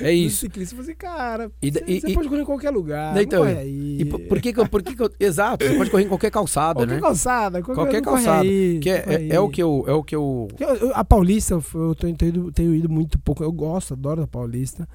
é 0.00 0.12
isso. 0.12 0.38
ciclista. 0.38 0.76
Você, 0.76 0.94
cara, 0.94 1.50
e, 1.60 1.70
você, 1.70 1.84
e, 1.86 2.00
você 2.00 2.14
pode 2.14 2.28
correr 2.28 2.42
em 2.42 2.44
qualquer 2.44 2.70
lugar. 2.70 3.20
Então, 3.20 3.44
e 3.48 4.04
por 4.04 4.40
que, 4.40 4.52
por 4.52 4.82
que, 4.82 4.94
exato, 5.18 5.64
você 5.64 5.76
pode 5.76 5.90
correr 5.90 6.04
em 6.04 6.08
qualquer 6.08 6.30
calçada, 6.30 6.80
qualquer 6.80 6.94
né? 6.94 7.00
Calçada, 7.00 7.62
qualquer, 7.62 7.82
qualquer 7.82 8.02
calçada. 8.02 8.42
Aí, 8.42 8.78
que 8.80 8.90
é, 8.90 9.04
é, 9.06 9.28
é, 9.34 9.40
o 9.40 9.48
que 9.48 9.62
eu, 9.62 9.84
é 9.86 9.92
o 9.92 10.02
que 10.04 10.14
eu... 10.14 10.48
A 10.94 11.04
Paulista, 11.04 11.60
eu 11.74 11.94
tenho, 11.94 12.16
tenho, 12.16 12.28
ido, 12.28 12.52
tenho 12.52 12.74
ido 12.74 12.88
muito 12.88 13.18
pouco. 13.18 13.42
Eu 13.42 13.52
gosto, 13.52 13.94
adoro 13.94 14.22
a 14.22 14.26
Paulista, 14.26 14.88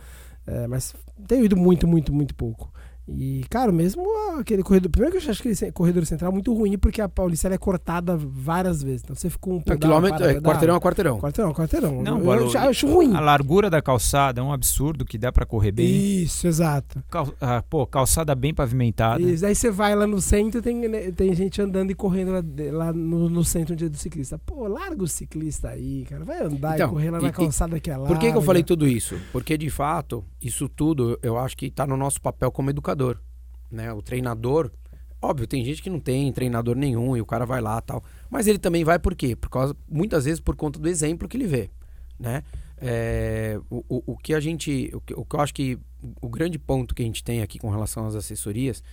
é, 0.48 0.68
mas 0.68 0.96
tenho 1.28 1.46
ido 1.46 1.58
muito, 1.58 1.88
muito, 1.88 2.14
muito 2.14 2.34
pouco. 2.36 2.72
E, 3.08 3.44
cara, 3.50 3.72
mesmo 3.72 4.04
aquele 4.40 4.64
corredor. 4.64 4.90
Primeiro 4.90 5.18
que 5.18 5.26
eu 5.26 5.30
acho 5.30 5.42
aquele 5.42 5.72
corredor 5.72 6.06
central 6.06 6.32
muito 6.32 6.54
ruim, 6.54 6.78
porque 6.78 7.02
a 7.02 7.10
Paulista 7.10 7.50
é 7.50 7.58
cortada 7.58 8.16
várias 8.18 8.82
vezes. 8.82 9.02
Então 9.04 9.16
você 9.16 9.30
ficou 9.30 9.56
um 9.56 9.62
pedal, 9.62 9.78
quilômetro, 9.78 10.26
é, 10.26 10.40
quarteirão 10.40 10.76
a 10.76 10.80
quarteirão. 10.80 11.20
Quarteirão, 11.20 11.54
quarteirão. 11.54 12.02
Não, 12.02 12.20
eu, 12.20 12.34
eu, 12.34 12.52
eu 12.52 12.60
acho 12.60 12.88
ruim. 12.88 13.14
A 13.14 13.20
largura 13.20 13.70
da 13.70 13.82
calçada 13.82 14.40
é 14.40 14.44
um 14.44 14.54
absurdo 14.54 15.04
que 15.04 15.18
dá 15.18 15.32
para 15.32 15.46
correr 15.46 15.72
bem. 15.72 15.86
Isso, 15.86 16.48
exato. 16.48 17.04
Cal, 17.10 17.34
ah, 17.42 17.62
pô, 17.70 17.86
calçada 17.86 18.34
bem 18.36 18.54
pavimentada. 18.54 19.22
Isso, 19.22 19.46
aí 19.46 19.54
você 19.54 19.70
vai 19.70 19.96
lá 19.96 20.08
no 20.08 20.22
centro 20.22 20.62
tem 20.62 20.88
né, 20.88 21.12
tem 21.12 21.34
gente 21.36 21.62
andando 21.62 21.92
e 21.92 21.96
correndo 21.96 22.32
lá, 22.32 22.42
lá 22.72 22.94
no, 22.94 23.30
no, 23.30 23.44
centro 23.44 23.76
dia 23.76 23.90
do 23.90 23.98
ciclista. 23.98 24.40
Pô, 24.40 24.68
larga 24.68 25.04
o 25.04 25.08
ciclista 25.08 25.70
aí, 25.70 26.06
cara. 26.10 26.24
Vai 26.24 26.42
andar 26.42 26.76
então, 26.76 26.88
e 26.88 26.92
correr 26.92 27.12
lá 27.12 27.22
na 27.22 27.32
calçada 27.32 27.80
que 27.80 27.92
é 27.92 27.98
lá. 27.98 28.08
Por 28.08 28.18
que, 28.18 28.32
que 28.32 28.38
eu 28.38 28.42
falei 28.42 28.64
tudo 28.64 28.88
isso? 28.88 29.18
Porque, 29.32 29.58
de 29.58 29.70
fato, 29.70 30.24
isso 30.42 30.70
tudo 30.70 31.20
eu 31.22 31.38
acho 31.38 31.58
que 31.58 31.66
está 31.66 31.86
no 31.86 31.98
nosso 31.98 32.22
papel 32.22 32.52
como 32.52 32.70
educador. 32.70 32.93
Né? 33.72 33.92
O 33.92 34.02
treinador, 34.02 34.72
óbvio, 35.22 35.48
tem 35.48 35.64
gente 35.64 35.82
que 35.82 35.90
não 35.90 36.00
tem 36.00 36.32
treinador 36.32 36.76
nenhum 36.76 37.18
e 37.18 37.22
o 37.22 37.26
cara 37.26 37.46
vai 37.46 37.62
lá 37.62 37.82
tal. 37.82 38.04
Mas 38.30 38.48
ele 38.48 38.60
também 38.60 38.84
vai 38.84 39.00
por 39.00 39.16
quê? 39.16 39.36
Por 39.36 39.50
causa, 39.50 39.76
muitas 39.90 40.26
vezes 40.26 40.40
por 40.40 40.56
conta 40.56 40.80
do 40.80 40.88
exemplo 40.88 41.28
que 41.28 41.38
ele 41.38 41.48
vê, 41.48 41.70
né? 42.20 42.44
É, 42.78 43.60
o, 43.70 43.84
o, 43.88 44.04
o, 44.14 44.18
que 44.18 44.34
a 44.34 44.40
gente, 44.40 44.92
o 44.94 45.00
que, 45.00 45.14
o 45.14 45.24
que 45.24 45.36
eu 45.36 45.40
acho 45.40 45.54
que 45.54 45.80
o 46.22 46.28
grande 46.28 46.60
ponto 46.60 46.94
que 46.94 47.02
a 47.02 47.06
gente 47.06 47.24
tem 47.24 47.42
aqui 47.42 47.58
com 47.58 47.70
relação 47.70 48.06
às 48.06 48.16
assessorias 48.16 48.84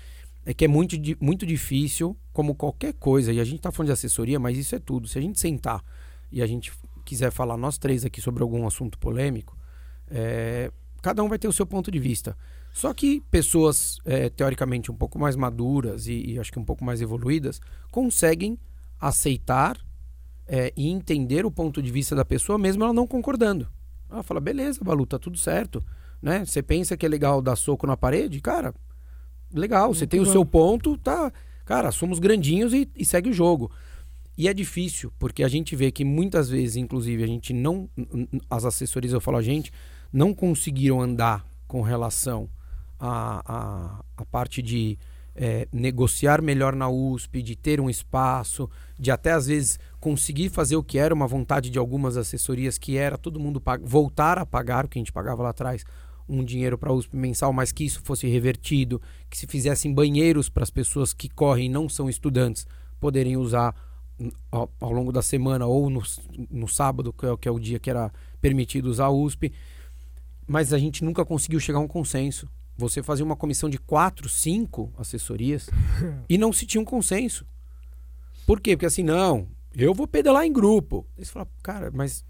é 0.45 0.55
que 0.55 0.65
é 0.65 0.69
muito, 0.69 0.97
muito 1.21 1.45
difícil, 1.45 2.17
como 2.33 2.55
qualquer 2.55 2.95
coisa, 2.95 3.33
e 3.33 3.41
a 3.41 3.45
gente 3.45 3.57
está 3.57 3.71
falando 3.71 3.89
de 3.89 3.93
assessoria, 3.93 4.39
mas 4.39 4.57
isso 4.57 4.75
é 4.75 4.79
tudo. 4.79 5.09
Se 5.09 5.19
a 5.19 5.23
gente 5.23 5.39
sentar 5.39 5.85
e 6.31 6.41
a 6.41 6.47
gente 6.47 6.73
quiser 7.05 7.31
falar 7.31 7.57
nós 7.57 7.79
três 7.79 8.05
aqui 8.05 8.21
sobre 8.21 8.43
algum 8.43 8.67
assunto 8.67 8.99
polêmico, 8.99 9.57
é, 10.09 10.71
cada 11.03 11.23
um 11.23 11.29
vai 11.29 11.39
ter 11.39 11.49
o 11.49 11.53
seu 11.53 11.67
ponto 11.67 11.91
de 11.91 11.99
vista. 11.99 12.37
Só 12.73 12.95
que 12.95 13.21
pessoas 13.31 13.99
é, 14.05 14.29
teoricamente 14.29 14.91
um 14.91 14.95
pouco 14.95 15.19
mais 15.19 15.37
maduras 15.37 16.07
e, 16.07 16.33
e, 16.33 16.39
acho 16.39 16.53
que 16.53 16.59
um 16.59 16.65
pouco 16.65 16.85
mais 16.85 17.01
evoluídas 17.01 17.61
conseguem 17.91 18.59
aceitar 18.99 19.77
é, 20.47 20.73
e 20.77 20.89
entender 20.89 21.45
o 21.45 21.51
ponto 21.51 21.83
de 21.83 21.91
vista 21.91 22.15
da 22.15 22.25
pessoa, 22.25 22.59
mesmo 22.59 22.85
ela 22.85 22.93
não 22.93 23.07
concordando. 23.07 23.69
Ela 24.11 24.23
fala, 24.23 24.41
beleza, 24.41 24.81
Balu, 24.83 25.07
tá 25.07 25.19
tudo 25.19 25.39
certo. 25.39 25.83
Né? 26.23 26.45
Você 26.45 26.63
pensa 26.63 26.97
que 26.97 27.07
é 27.07 27.09
legal 27.09 27.41
dar 27.41 27.57
soco 27.57 27.87
na 27.87 27.97
parede? 27.97 28.41
Cara, 28.41 28.75
legal, 29.53 29.93
você 29.93 30.07
tem 30.07 30.23
bom. 30.23 30.29
o 30.29 30.33
seu 30.33 30.45
ponto, 30.45 30.97
tá. 30.99 31.33
Cara, 31.65 31.91
somos 31.93 32.19
grandinhos 32.19 32.73
e, 32.73 32.89
e 32.97 33.05
segue 33.05 33.31
o 33.31 33.33
jogo. 33.33 33.71
E 34.37 34.49
é 34.49 34.55
difícil, 34.55 35.13
porque 35.19 35.45
a 35.45 35.49
gente 35.49 35.77
vê 35.77 35.91
que 35.91 36.05
muitas 36.05 36.49
vezes, 36.49 36.77
inclusive, 36.77 37.23
a 37.23 37.27
gente 37.27 37.53
não. 37.53 37.89
As 38.49 38.65
assessorias, 38.65 39.13
eu 39.13 39.21
falo 39.21 39.37
a 39.37 39.43
gente, 39.43 39.73
não 40.13 40.33
conseguiram 40.33 41.01
andar 41.01 41.47
com 41.67 41.83
relação 41.83 42.49
a, 43.01 43.43
a, 43.47 44.05
a, 44.19 44.25
parte 44.27 44.61
de 44.61 44.99
é, 45.35 45.67
negociar 45.73 46.43
melhor 46.43 46.77
na 46.77 46.89
USP, 46.89 47.43
de 47.43 47.57
ter 47.57 47.81
um 47.81 47.89
espaço, 47.89 48.69
de 48.99 49.11
até 49.11 49.33
às 49.33 49.47
vezes 49.47 49.79
conseguir 49.99 50.51
fazer 50.51 50.77
o 50.77 50.85
que 50.85 50.99
era 50.99 51.15
uma 51.15 51.27
vontade 51.27 51.71
de 51.71 51.79
algumas 51.79 52.17
assessorias, 52.17 52.77
que 52.77 52.97
era 52.97 53.17
todo 53.17 53.41
mundo 53.41 53.63
voltar 53.83 54.39
a 54.39 54.45
pagar 54.45 54.85
o 54.85 54.89
que 54.89 54.99
a 54.99 55.01
gente 55.01 55.13
pagava 55.13 55.43
lá 55.43 55.49
atrás, 55.49 55.85
um 56.29 56.45
dinheiro 56.45 56.79
para 56.79 56.91
a 56.91 56.93
USP 56.93 57.17
mensal, 57.17 57.53
mas 57.53 57.73
que 57.73 57.85
isso 57.85 58.01
fosse 58.05 58.29
revertido, 58.29 59.01
que 59.29 59.37
se 59.37 59.47
fizessem 59.47 59.93
banheiros 59.93 60.49
para 60.49 60.63
as 60.63 60.71
pessoas 60.71 61.13
que 61.13 61.29
correm 61.29 61.67
e 61.67 61.69
não 61.69 61.89
são 61.89 62.09
estudantes 62.09 62.67
poderem 63.01 63.37
usar 63.37 63.75
ao, 64.53 64.71
ao, 64.79 64.93
longo 64.93 65.11
da 65.11 65.23
semana 65.23 65.67
ou 65.67 65.89
no, 65.89 66.03
no 66.51 66.69
sábado, 66.69 67.13
que 67.13 67.27
é, 67.27 67.37
que 67.37 67.49
é 67.49 67.51
o 67.51 67.59
dia 67.59 67.79
que 67.79 67.89
era 67.89 68.13
permitido 68.41 68.87
usar 68.87 69.07
a 69.07 69.11
USP. 69.11 69.53
Mas 70.47 70.73
a 70.73 70.79
gente 70.79 71.05
nunca 71.05 71.25
conseguiu 71.25 71.59
chegar 71.59 71.79
a 71.79 71.83
um 71.83 71.89
consenso. 71.89 72.49
Você 72.81 73.03
fazia 73.03 73.25
uma 73.25 73.37
comissão 73.37 73.69
de 73.69 73.79
quatro, 73.79 74.29
cinco 74.29 74.93
assessorias 74.97 75.69
e 76.29 76.39
não 76.39 76.53
se 76.53 76.65
tinha 76.65 76.81
um 76.81 76.85
consenso. 76.85 77.47
Por 78.47 78.61
quê? 78.61 78.75
Porque 78.77 78.87
assim, 78.87 79.03
não, 79.03 79.47
eu 79.77 79.93
vou 79.93 80.07
pedalar 80.07 80.47
em 80.47 80.53
grupo. 80.53 81.07
Eles 81.17 81.29
falam, 81.29 81.49
cara, 81.63 81.91
mas 81.93 82.25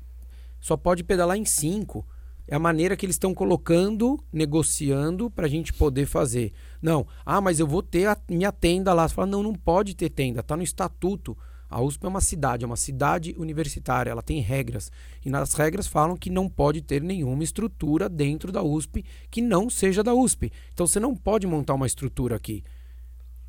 só 0.61 0.77
pode 0.77 1.05
pedalar 1.05 1.37
em 1.37 1.45
cinco 1.45 2.07
é 2.51 2.57
a 2.57 2.59
maneira 2.59 2.97
que 2.97 3.07
eles 3.07 3.15
estão 3.15 3.33
colocando, 3.33 4.19
negociando 4.33 5.31
para 5.31 5.47
a 5.47 5.49
gente 5.49 5.73
poder 5.73 6.05
fazer. 6.05 6.53
Não, 6.83 7.07
ah, 7.25 7.41
mas 7.41 7.61
eu 7.61 7.67
vou 7.67 7.81
ter 7.81 8.09
a 8.09 8.17
minha 8.29 8.51
tenda 8.51 8.93
lá. 8.93 9.07
Você 9.07 9.15
fala, 9.15 9.29
não, 9.29 9.41
não 9.41 9.55
pode 9.55 9.95
ter 9.95 10.11
tenda, 10.11 10.41
está 10.41 10.57
no 10.57 10.63
estatuto. 10.65 11.39
A 11.71 11.81
USP 11.81 12.05
é 12.05 12.09
uma 12.09 12.21
cidade, 12.21 12.65
é 12.65 12.67
uma 12.67 12.77
cidade 12.77 13.35
universitária, 13.39 14.11
ela 14.11 14.23
tem 14.23 14.41
regras. 14.41 14.91
E 15.25 15.31
nas 15.31 15.55
regras 15.55 15.87
falam 15.87 16.17
que 16.17 16.29
não 16.29 16.49
pode 16.49 16.83
ter 16.83 17.01
nenhuma 17.01 17.45
estrutura 17.45 18.09
dentro 18.09 18.51
da 18.51 18.63
USP 18.63 19.05
que 19.31 19.41
não 19.41 19.71
seja 19.71 20.03
da 20.03 20.13
USP. 20.13 20.53
Então 20.73 20.87
você 20.87 20.99
não 20.99 21.15
pode 21.15 21.47
montar 21.47 21.75
uma 21.75 21.87
estrutura 21.87 22.35
aqui. 22.35 22.65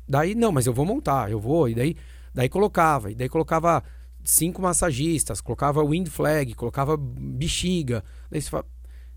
Daí, 0.08 0.34
não, 0.34 0.52
mas 0.52 0.66
eu 0.66 0.72
vou 0.72 0.86
montar, 0.86 1.30
eu 1.30 1.40
vou. 1.40 1.68
E 1.68 1.74
daí, 1.74 1.96
daí 2.32 2.48
colocava, 2.48 3.10
e 3.10 3.14
daí 3.14 3.28
colocava 3.28 3.82
cinco 4.22 4.62
massagistas, 4.62 5.40
colocava 5.40 5.84
wind 5.84 6.08
flag, 6.08 6.54
colocava 6.54 6.96
bexiga. 6.96 8.04
Daí 8.30 8.40
você 8.40 8.50
fala, 8.50 8.66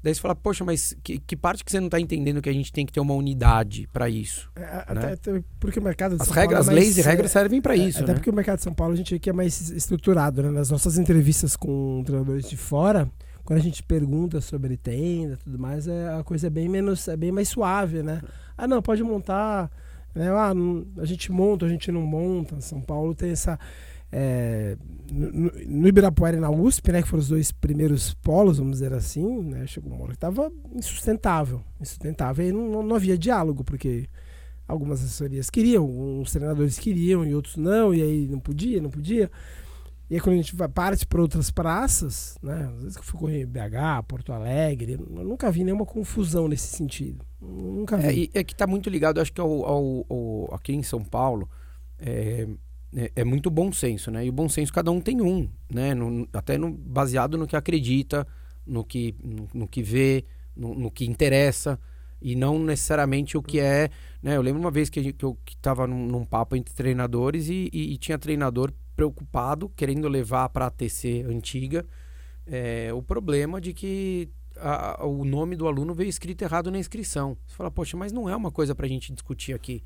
Daí 0.05 0.13
você 0.13 0.21
fala, 0.21 0.35
poxa, 0.35 0.63
mas 0.63 0.95
que, 1.03 1.17
que 1.17 1.35
parte 1.35 1.65
que 1.65 1.71
você 1.71 1.79
não 1.79 1.87
está 1.87 1.99
entendendo 1.99 2.39
que 2.39 2.47
a 2.47 2.53
gente 2.53 2.71
tem 2.71 2.85
que 2.85 2.93
ter 2.93 2.99
uma 2.99 3.15
unidade 3.15 3.89
para 3.91 4.07
isso? 4.07 4.51
É, 4.55 4.61
né? 4.61 4.83
até, 4.85 5.13
até, 5.13 5.43
porque 5.59 5.79
o 5.79 5.81
mercado 5.81 6.15
de 6.15 6.21
As 6.21 6.27
São 6.27 6.35
regras, 6.35 6.67
Paulo 6.67 6.71
é 6.71 6.75
mais, 6.75 6.85
leis 6.85 6.97
e 6.99 7.01
regras 7.01 7.31
servem 7.31 7.59
para 7.59 7.73
é, 7.75 7.79
isso. 7.79 8.03
Até 8.03 8.09
né? 8.09 8.13
porque 8.13 8.29
o 8.29 8.33
mercado 8.33 8.57
de 8.57 8.63
São 8.65 8.71
Paulo 8.71 8.93
a 8.93 8.95
gente 8.95 9.15
aqui 9.15 9.31
é 9.31 9.33
mais 9.33 9.71
estruturado, 9.71 10.43
né? 10.43 10.51
Nas 10.51 10.69
nossas 10.69 10.99
entrevistas 10.99 11.55
com 11.55 12.03
treinadores 12.05 12.47
de 12.47 12.55
fora, 12.55 13.09
quando 13.43 13.57
a 13.57 13.63
gente 13.63 13.81
pergunta 13.81 14.39
sobre 14.41 14.77
tenda 14.77 15.33
e 15.33 15.37
tudo 15.37 15.57
mais, 15.57 15.87
é, 15.87 16.13
a 16.13 16.23
coisa 16.23 16.45
é 16.45 16.49
bem 16.51 16.69
menos, 16.69 17.07
é 17.07 17.17
bem 17.17 17.31
mais 17.31 17.49
suave, 17.49 18.03
né? 18.03 18.21
Ah, 18.55 18.67
não, 18.67 18.83
pode 18.83 19.01
montar. 19.01 19.71
Né? 20.13 20.29
Ah, 20.29 20.53
a 20.99 21.05
gente 21.05 21.31
monta, 21.31 21.65
a 21.65 21.69
gente 21.69 21.91
não 21.91 22.01
monta. 22.01 22.61
São 22.61 22.79
Paulo 22.79 23.15
tem 23.15 23.31
essa 23.31 23.57
é, 24.11 24.77
no, 25.11 25.51
no, 25.51 25.87
Ibirapuera 25.87 26.37
e 26.37 26.39
na 26.39 26.49
USP, 26.49 26.91
né, 26.91 27.01
que 27.01 27.07
foram 27.07 27.21
os 27.21 27.27
dois 27.27 27.51
primeiros 27.51 28.13
polos, 28.13 28.57
vamos 28.57 28.73
dizer 28.73 28.93
assim, 28.93 29.43
né, 29.43 29.67
chegou 29.67 29.91
uma 29.91 30.01
hora 30.01 30.11
que 30.11 30.17
estava 30.17 30.51
insustentável, 30.73 31.61
insustentável, 31.79 32.47
e 32.47 32.51
não, 32.51 32.83
não, 32.83 32.95
havia 32.95 33.17
diálogo, 33.17 33.63
porque 33.63 34.07
algumas 34.67 35.01
assessorias 35.01 35.49
queriam, 35.49 35.85
uns 35.85 36.31
treinadores 36.31 36.79
queriam 36.79 37.25
e 37.25 37.35
outros 37.35 37.57
não, 37.57 37.93
e 37.93 38.01
aí 38.01 38.27
não 38.27 38.39
podia, 38.39 38.81
não 38.81 38.89
podia. 38.89 39.29
E 40.09 40.15
aí 40.15 40.21
quando 40.21 40.35
a 40.35 40.37
gente 40.37 40.55
parte 40.73 41.05
para 41.05 41.21
outras 41.21 41.49
praças, 41.49 42.37
né, 42.41 42.69
às 42.73 42.81
vezes 42.81 42.95
que 42.95 43.01
eu 43.01 43.05
fui 43.05 43.19
correr 43.19 43.41
em 43.41 43.47
BH, 43.47 44.05
Porto 44.07 44.31
Alegre, 44.31 44.93
eu 44.93 45.23
nunca 45.23 45.51
vi 45.51 45.63
nenhuma 45.63 45.85
confusão 45.85 46.47
nesse 46.47 46.67
sentido. 46.67 47.25
Nunca 47.41 47.97
vi. 47.97 48.29
É, 48.33 48.39
é 48.39 48.43
que 48.43 48.53
está 48.53 48.67
muito 48.67 48.89
ligado, 48.89 49.19
acho 49.19 49.33
que 49.33 49.41
ao, 49.41 49.65
ao, 49.65 50.05
ao, 50.07 50.53
aqui 50.53 50.73
em 50.73 50.83
São 50.83 51.03
Paulo, 51.03 51.49
é, 51.97 52.47
é, 52.95 53.11
é, 53.17 53.23
muito 53.23 53.49
bom 53.49 53.71
senso, 53.71 54.09
né? 54.09 54.25
E 54.25 54.29
o 54.29 54.33
bom 54.33 54.47
senso 54.47 54.71
cada 54.71 54.91
um 54.91 55.01
tem 55.01 55.21
um, 55.21 55.49
né? 55.69 55.93
No, 55.93 56.27
até 56.33 56.57
no, 56.57 56.71
baseado 56.71 57.37
no 57.37 57.45
que 57.45 57.55
acredita, 57.55 58.25
no 58.65 58.83
que, 58.83 59.15
no, 59.21 59.47
no 59.53 59.67
que 59.67 59.83
vê, 59.83 60.25
no, 60.55 60.89
que 60.89 61.05
interessa 61.05 61.79
e 62.21 62.35
não 62.35 62.57
necessariamente 62.57 63.37
o 63.37 63.43
que 63.43 63.59
é, 63.59 63.89
né? 64.23 64.37
Eu 64.37 64.41
lembro 64.41 64.61
uma 64.61 64.71
vez 64.71 64.89
que, 64.89 65.13
que 65.13 65.25
eu 65.25 65.37
estava 65.47 65.85
num, 65.85 66.07
num, 66.07 66.25
papo 66.25 66.55
entre 66.55 66.73
treinadores 66.73 67.49
e, 67.49 67.69
e, 67.73 67.93
e, 67.93 67.97
tinha 67.97 68.17
treinador 68.17 68.71
preocupado, 68.95 69.69
querendo 69.75 70.07
levar 70.07 70.47
para 70.49 70.67
a 70.67 70.71
TC 70.71 71.25
antiga 71.27 71.85
é, 72.47 72.93
o 72.93 73.01
problema 73.01 73.59
de 73.59 73.73
que 73.73 74.29
a, 74.57 75.05
o 75.05 75.25
nome 75.25 75.55
do 75.55 75.67
aluno 75.67 75.93
veio 75.93 76.09
escrito 76.09 76.43
errado 76.43 76.71
na 76.71 76.79
inscrição. 76.79 77.37
Você 77.45 77.55
fala, 77.55 77.69
poxa, 77.69 77.97
mas 77.97 78.11
não 78.11 78.29
é 78.29 78.35
uma 78.35 78.51
coisa 78.51 78.73
para 78.73 78.85
a 78.85 78.89
gente 78.89 79.11
discutir 79.11 79.53
aqui. 79.53 79.83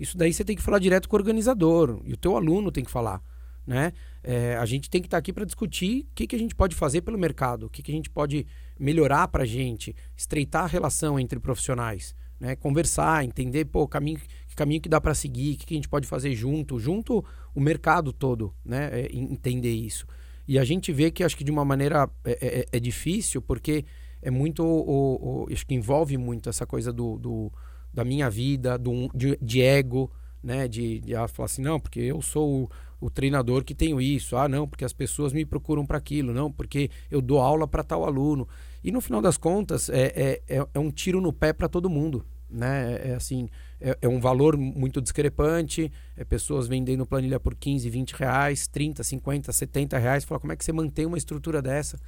Isso 0.00 0.16
daí 0.16 0.32
você 0.32 0.42
tem 0.42 0.56
que 0.56 0.62
falar 0.62 0.78
direto 0.78 1.08
com 1.08 1.14
o 1.14 1.18
organizador 1.18 2.00
e 2.04 2.14
o 2.14 2.16
teu 2.16 2.34
aluno 2.34 2.72
tem 2.72 2.82
que 2.82 2.90
falar. 2.90 3.22
Né? 3.66 3.92
É, 4.22 4.56
a 4.56 4.64
gente 4.64 4.88
tem 4.88 5.00
que 5.02 5.06
estar 5.06 5.18
tá 5.18 5.18
aqui 5.18 5.32
para 5.32 5.44
discutir 5.44 6.06
o 6.10 6.14
que, 6.14 6.26
que 6.26 6.34
a 6.34 6.38
gente 6.38 6.54
pode 6.54 6.74
fazer 6.74 7.02
pelo 7.02 7.18
mercado, 7.18 7.66
o 7.66 7.70
que, 7.70 7.82
que 7.82 7.92
a 7.92 7.94
gente 7.94 8.08
pode 8.08 8.46
melhorar 8.78 9.28
para 9.28 9.42
a 9.42 9.46
gente, 9.46 9.94
estreitar 10.16 10.64
a 10.64 10.66
relação 10.66 11.20
entre 11.20 11.38
profissionais, 11.38 12.16
né? 12.40 12.56
conversar, 12.56 13.24
entender 13.24 13.66
pô, 13.66 13.86
caminho, 13.86 14.18
que 14.48 14.56
caminho 14.56 14.80
que 14.80 14.88
dá 14.88 15.00
para 15.00 15.14
seguir, 15.14 15.54
o 15.54 15.58
que, 15.58 15.66
que 15.66 15.74
a 15.74 15.76
gente 15.76 15.88
pode 15.88 16.06
fazer 16.06 16.34
junto, 16.34 16.80
junto 16.80 17.22
o 17.54 17.60
mercado 17.60 18.12
todo, 18.12 18.54
né? 18.64 18.88
É, 18.92 19.08
entender 19.12 19.72
isso. 19.72 20.06
E 20.48 20.58
a 20.58 20.64
gente 20.64 20.92
vê 20.92 21.10
que 21.10 21.22
acho 21.22 21.36
que 21.36 21.44
de 21.44 21.50
uma 21.50 21.64
maneira 21.64 22.08
é, 22.24 22.38
é, 22.40 22.66
é 22.72 22.80
difícil, 22.80 23.40
porque 23.40 23.84
é 24.22 24.30
muito, 24.30 24.64
o, 24.64 25.44
o, 25.44 25.52
acho 25.52 25.66
que 25.66 25.74
envolve 25.74 26.16
muito 26.16 26.48
essa 26.48 26.66
coisa 26.66 26.92
do, 26.92 27.18
do 27.18 27.52
da 27.92 28.04
minha 28.04 28.30
vida, 28.30 28.78
do, 28.78 29.08
de, 29.14 29.36
de 29.40 29.62
ego, 29.62 30.10
né? 30.42 30.66
De, 30.66 31.00
de 31.00 31.12
falar 31.28 31.46
assim, 31.46 31.62
não, 31.62 31.78
porque 31.78 32.00
eu 32.00 32.22
sou 32.22 32.64
o, 32.64 32.70
o, 33.06 33.10
treinador 33.10 33.64
que 33.64 33.74
tenho 33.74 34.00
isso. 34.00 34.36
Ah, 34.36 34.48
não, 34.48 34.66
porque 34.66 34.84
as 34.84 34.92
pessoas 34.92 35.32
me 35.32 35.44
procuram 35.44 35.84
para 35.84 35.98
aquilo. 35.98 36.32
Não, 36.32 36.50
porque 36.50 36.90
eu 37.10 37.20
dou 37.20 37.40
aula 37.40 37.66
para 37.66 37.82
tal 37.82 38.04
aluno. 38.04 38.48
E 38.82 38.90
no 38.90 39.00
final 39.00 39.20
das 39.20 39.36
contas, 39.36 39.88
é, 39.88 40.40
é, 40.48 40.56
é, 40.56 40.66
é 40.74 40.78
um 40.78 40.90
tiro 40.90 41.20
no 41.20 41.32
pé 41.32 41.52
para 41.52 41.68
todo 41.68 41.90
mundo. 41.90 42.24
Né? 42.48 42.94
É, 42.94 43.08
é 43.10 43.14
assim, 43.14 43.48
é, 43.80 43.96
é, 44.02 44.08
um 44.08 44.20
valor 44.20 44.56
muito 44.56 45.00
discrepante. 45.00 45.92
É 46.16 46.24
pessoas 46.24 46.66
vendendo 46.66 47.06
planilha 47.06 47.38
por 47.38 47.54
15, 47.54 47.88
20 47.88 48.12
reais, 48.12 48.66
30, 48.66 49.04
50, 49.04 49.52
70 49.52 49.98
reais. 49.98 50.24
Fala, 50.24 50.40
como 50.40 50.52
é 50.52 50.56
que 50.56 50.64
você 50.64 50.72
mantém 50.72 51.06
uma 51.06 51.18
estrutura 51.18 51.60
dessa? 51.60 51.98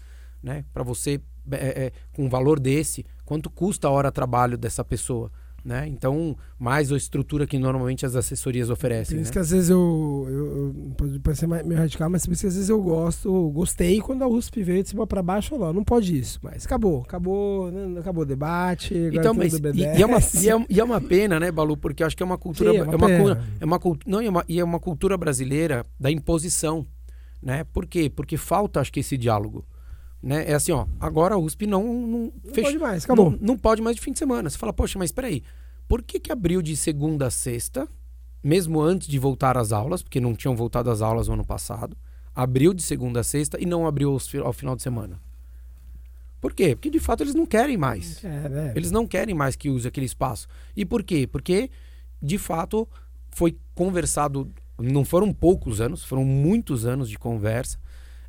Né? 0.42 0.64
Para 0.72 0.82
você, 0.82 1.20
é, 1.52 1.84
é, 1.84 1.92
com 2.12 2.24
um 2.24 2.28
valor 2.28 2.58
desse, 2.58 3.04
quanto 3.24 3.48
custa 3.48 3.86
a 3.86 3.90
hora 3.90 4.08
de 4.08 4.14
trabalho 4.14 4.58
dessa 4.58 4.84
pessoa? 4.84 5.30
Né? 5.64 5.86
Então, 5.86 6.36
mais 6.58 6.90
a 6.90 6.96
estrutura 6.96 7.46
que 7.46 7.56
normalmente 7.56 8.04
as 8.04 8.16
assessorias 8.16 8.68
oferecem. 8.68 9.16
Por 9.16 9.22
isso 9.22 9.30
né? 9.30 9.32
que 9.32 9.38
às 9.38 9.50
vezes 9.50 9.70
eu, 9.70 10.26
eu, 10.28 10.46
eu 10.56 10.94
pode 10.96 11.20
parecer 11.20 11.46
meio 11.46 11.76
radical, 11.76 12.10
mas 12.10 12.26
por 12.26 12.32
isso 12.32 12.40
que 12.42 12.48
às 12.48 12.54
vezes 12.54 12.68
eu 12.68 12.82
gosto, 12.82 13.50
gostei 13.50 14.00
quando 14.00 14.22
a 14.22 14.26
USP 14.26 14.60
veio 14.64 14.82
de 14.82 14.88
cima 14.88 15.06
para 15.06 15.22
baixo 15.22 15.50
falou, 15.50 15.72
não 15.72 15.84
pode 15.84 16.18
isso, 16.18 16.40
mas 16.42 16.66
acabou, 16.66 17.02
acabou, 17.02 17.70
né? 17.70 18.00
acabou 18.00 18.22
o 18.24 18.26
debate. 18.26 18.92
Então, 19.12 19.32
mas 19.34 19.54
e, 19.54 19.58
e, 19.82 20.02
é 20.02 20.04
uma, 20.04 20.18
e, 20.18 20.48
é, 20.48 20.66
e, 20.68 20.80
é, 20.80 20.84
uma 20.84 21.00
pena, 21.00 21.38
né, 21.38 21.52
Balu, 21.52 21.76
porque 21.76 22.02
acho 22.02 22.16
que 22.16 22.24
é 22.24 22.26
uma 22.26 22.38
cultura, 22.38 22.72
Sim, 22.72 22.78
é 22.78 22.82
uma, 22.82 22.92
é 22.92 22.96
uma, 22.96 23.44
é 23.60 23.64
uma, 23.64 23.80
não, 24.04 24.20
é 24.20 24.28
uma, 24.28 24.44
e 24.48 24.58
é 24.58 24.64
uma 24.64 24.80
cultura 24.80 25.16
brasileira 25.16 25.86
da 25.98 26.10
imposição, 26.10 26.84
né? 27.40 27.64
Por 27.64 27.86
quê? 27.86 28.10
Porque 28.10 28.36
falta, 28.36 28.80
acho 28.80 28.92
que 28.92 29.00
esse 29.00 29.16
diálogo. 29.16 29.64
Né? 30.22 30.44
É 30.48 30.54
assim, 30.54 30.70
ó, 30.70 30.86
agora 31.00 31.34
a 31.34 31.38
USP 31.38 31.66
não, 31.66 31.82
não, 31.82 32.32
não 32.44 32.52
pode 32.52 32.78
mais, 32.78 33.04
acabou. 33.04 33.30
Não, 33.32 33.38
não, 33.40 33.58
pode 33.58 33.82
mais 33.82 33.96
de 33.96 34.02
fim 34.02 34.12
de 34.12 34.18
semana. 34.18 34.48
Você 34.48 34.56
fala, 34.56 34.72
poxa, 34.72 34.98
mas 34.98 35.08
espera 35.08 35.26
aí. 35.26 35.42
por 35.88 36.02
que, 36.02 36.20
que 36.20 36.30
abriu 36.30 36.62
de 36.62 36.76
segunda 36.76 37.26
a 37.26 37.30
sexta, 37.30 37.88
mesmo 38.42 38.80
antes 38.80 39.08
de 39.08 39.18
voltar 39.18 39.58
às 39.58 39.72
aulas, 39.72 40.02
porque 40.02 40.20
não 40.20 40.34
tinham 40.34 40.54
voltado 40.54 40.90
às 40.90 41.02
aulas 41.02 41.26
no 41.26 41.34
ano 41.34 41.44
passado, 41.44 41.96
abriu 42.34 42.72
de 42.72 42.82
segunda 42.82 43.20
a 43.20 43.24
sexta 43.24 43.60
e 43.60 43.66
não 43.66 43.86
abriu 43.86 44.16
ao 44.44 44.52
final 44.52 44.76
de 44.76 44.82
semana? 44.82 45.20
Por 46.40 46.52
quê? 46.52 46.74
Porque 46.74 46.90
de 46.90 46.98
fato 46.98 47.22
eles 47.22 47.34
não 47.34 47.46
querem 47.46 47.76
mais. 47.76 48.22
É, 48.24 48.48
né? 48.48 48.72
Eles 48.74 48.90
não 48.90 49.06
querem 49.06 49.34
mais 49.34 49.54
que 49.54 49.70
use 49.70 49.86
aquele 49.86 50.06
espaço. 50.06 50.48
E 50.76 50.84
por 50.84 51.02
quê? 51.02 51.26
Porque 51.26 51.70
de 52.20 52.38
fato 52.38 52.88
foi 53.30 53.56
conversado, 53.74 54.50
não 54.78 55.04
foram 55.04 55.32
poucos 55.32 55.80
anos, 55.80 56.04
foram 56.04 56.24
muitos 56.24 56.84
anos 56.84 57.08
de 57.08 57.18
conversa. 57.18 57.78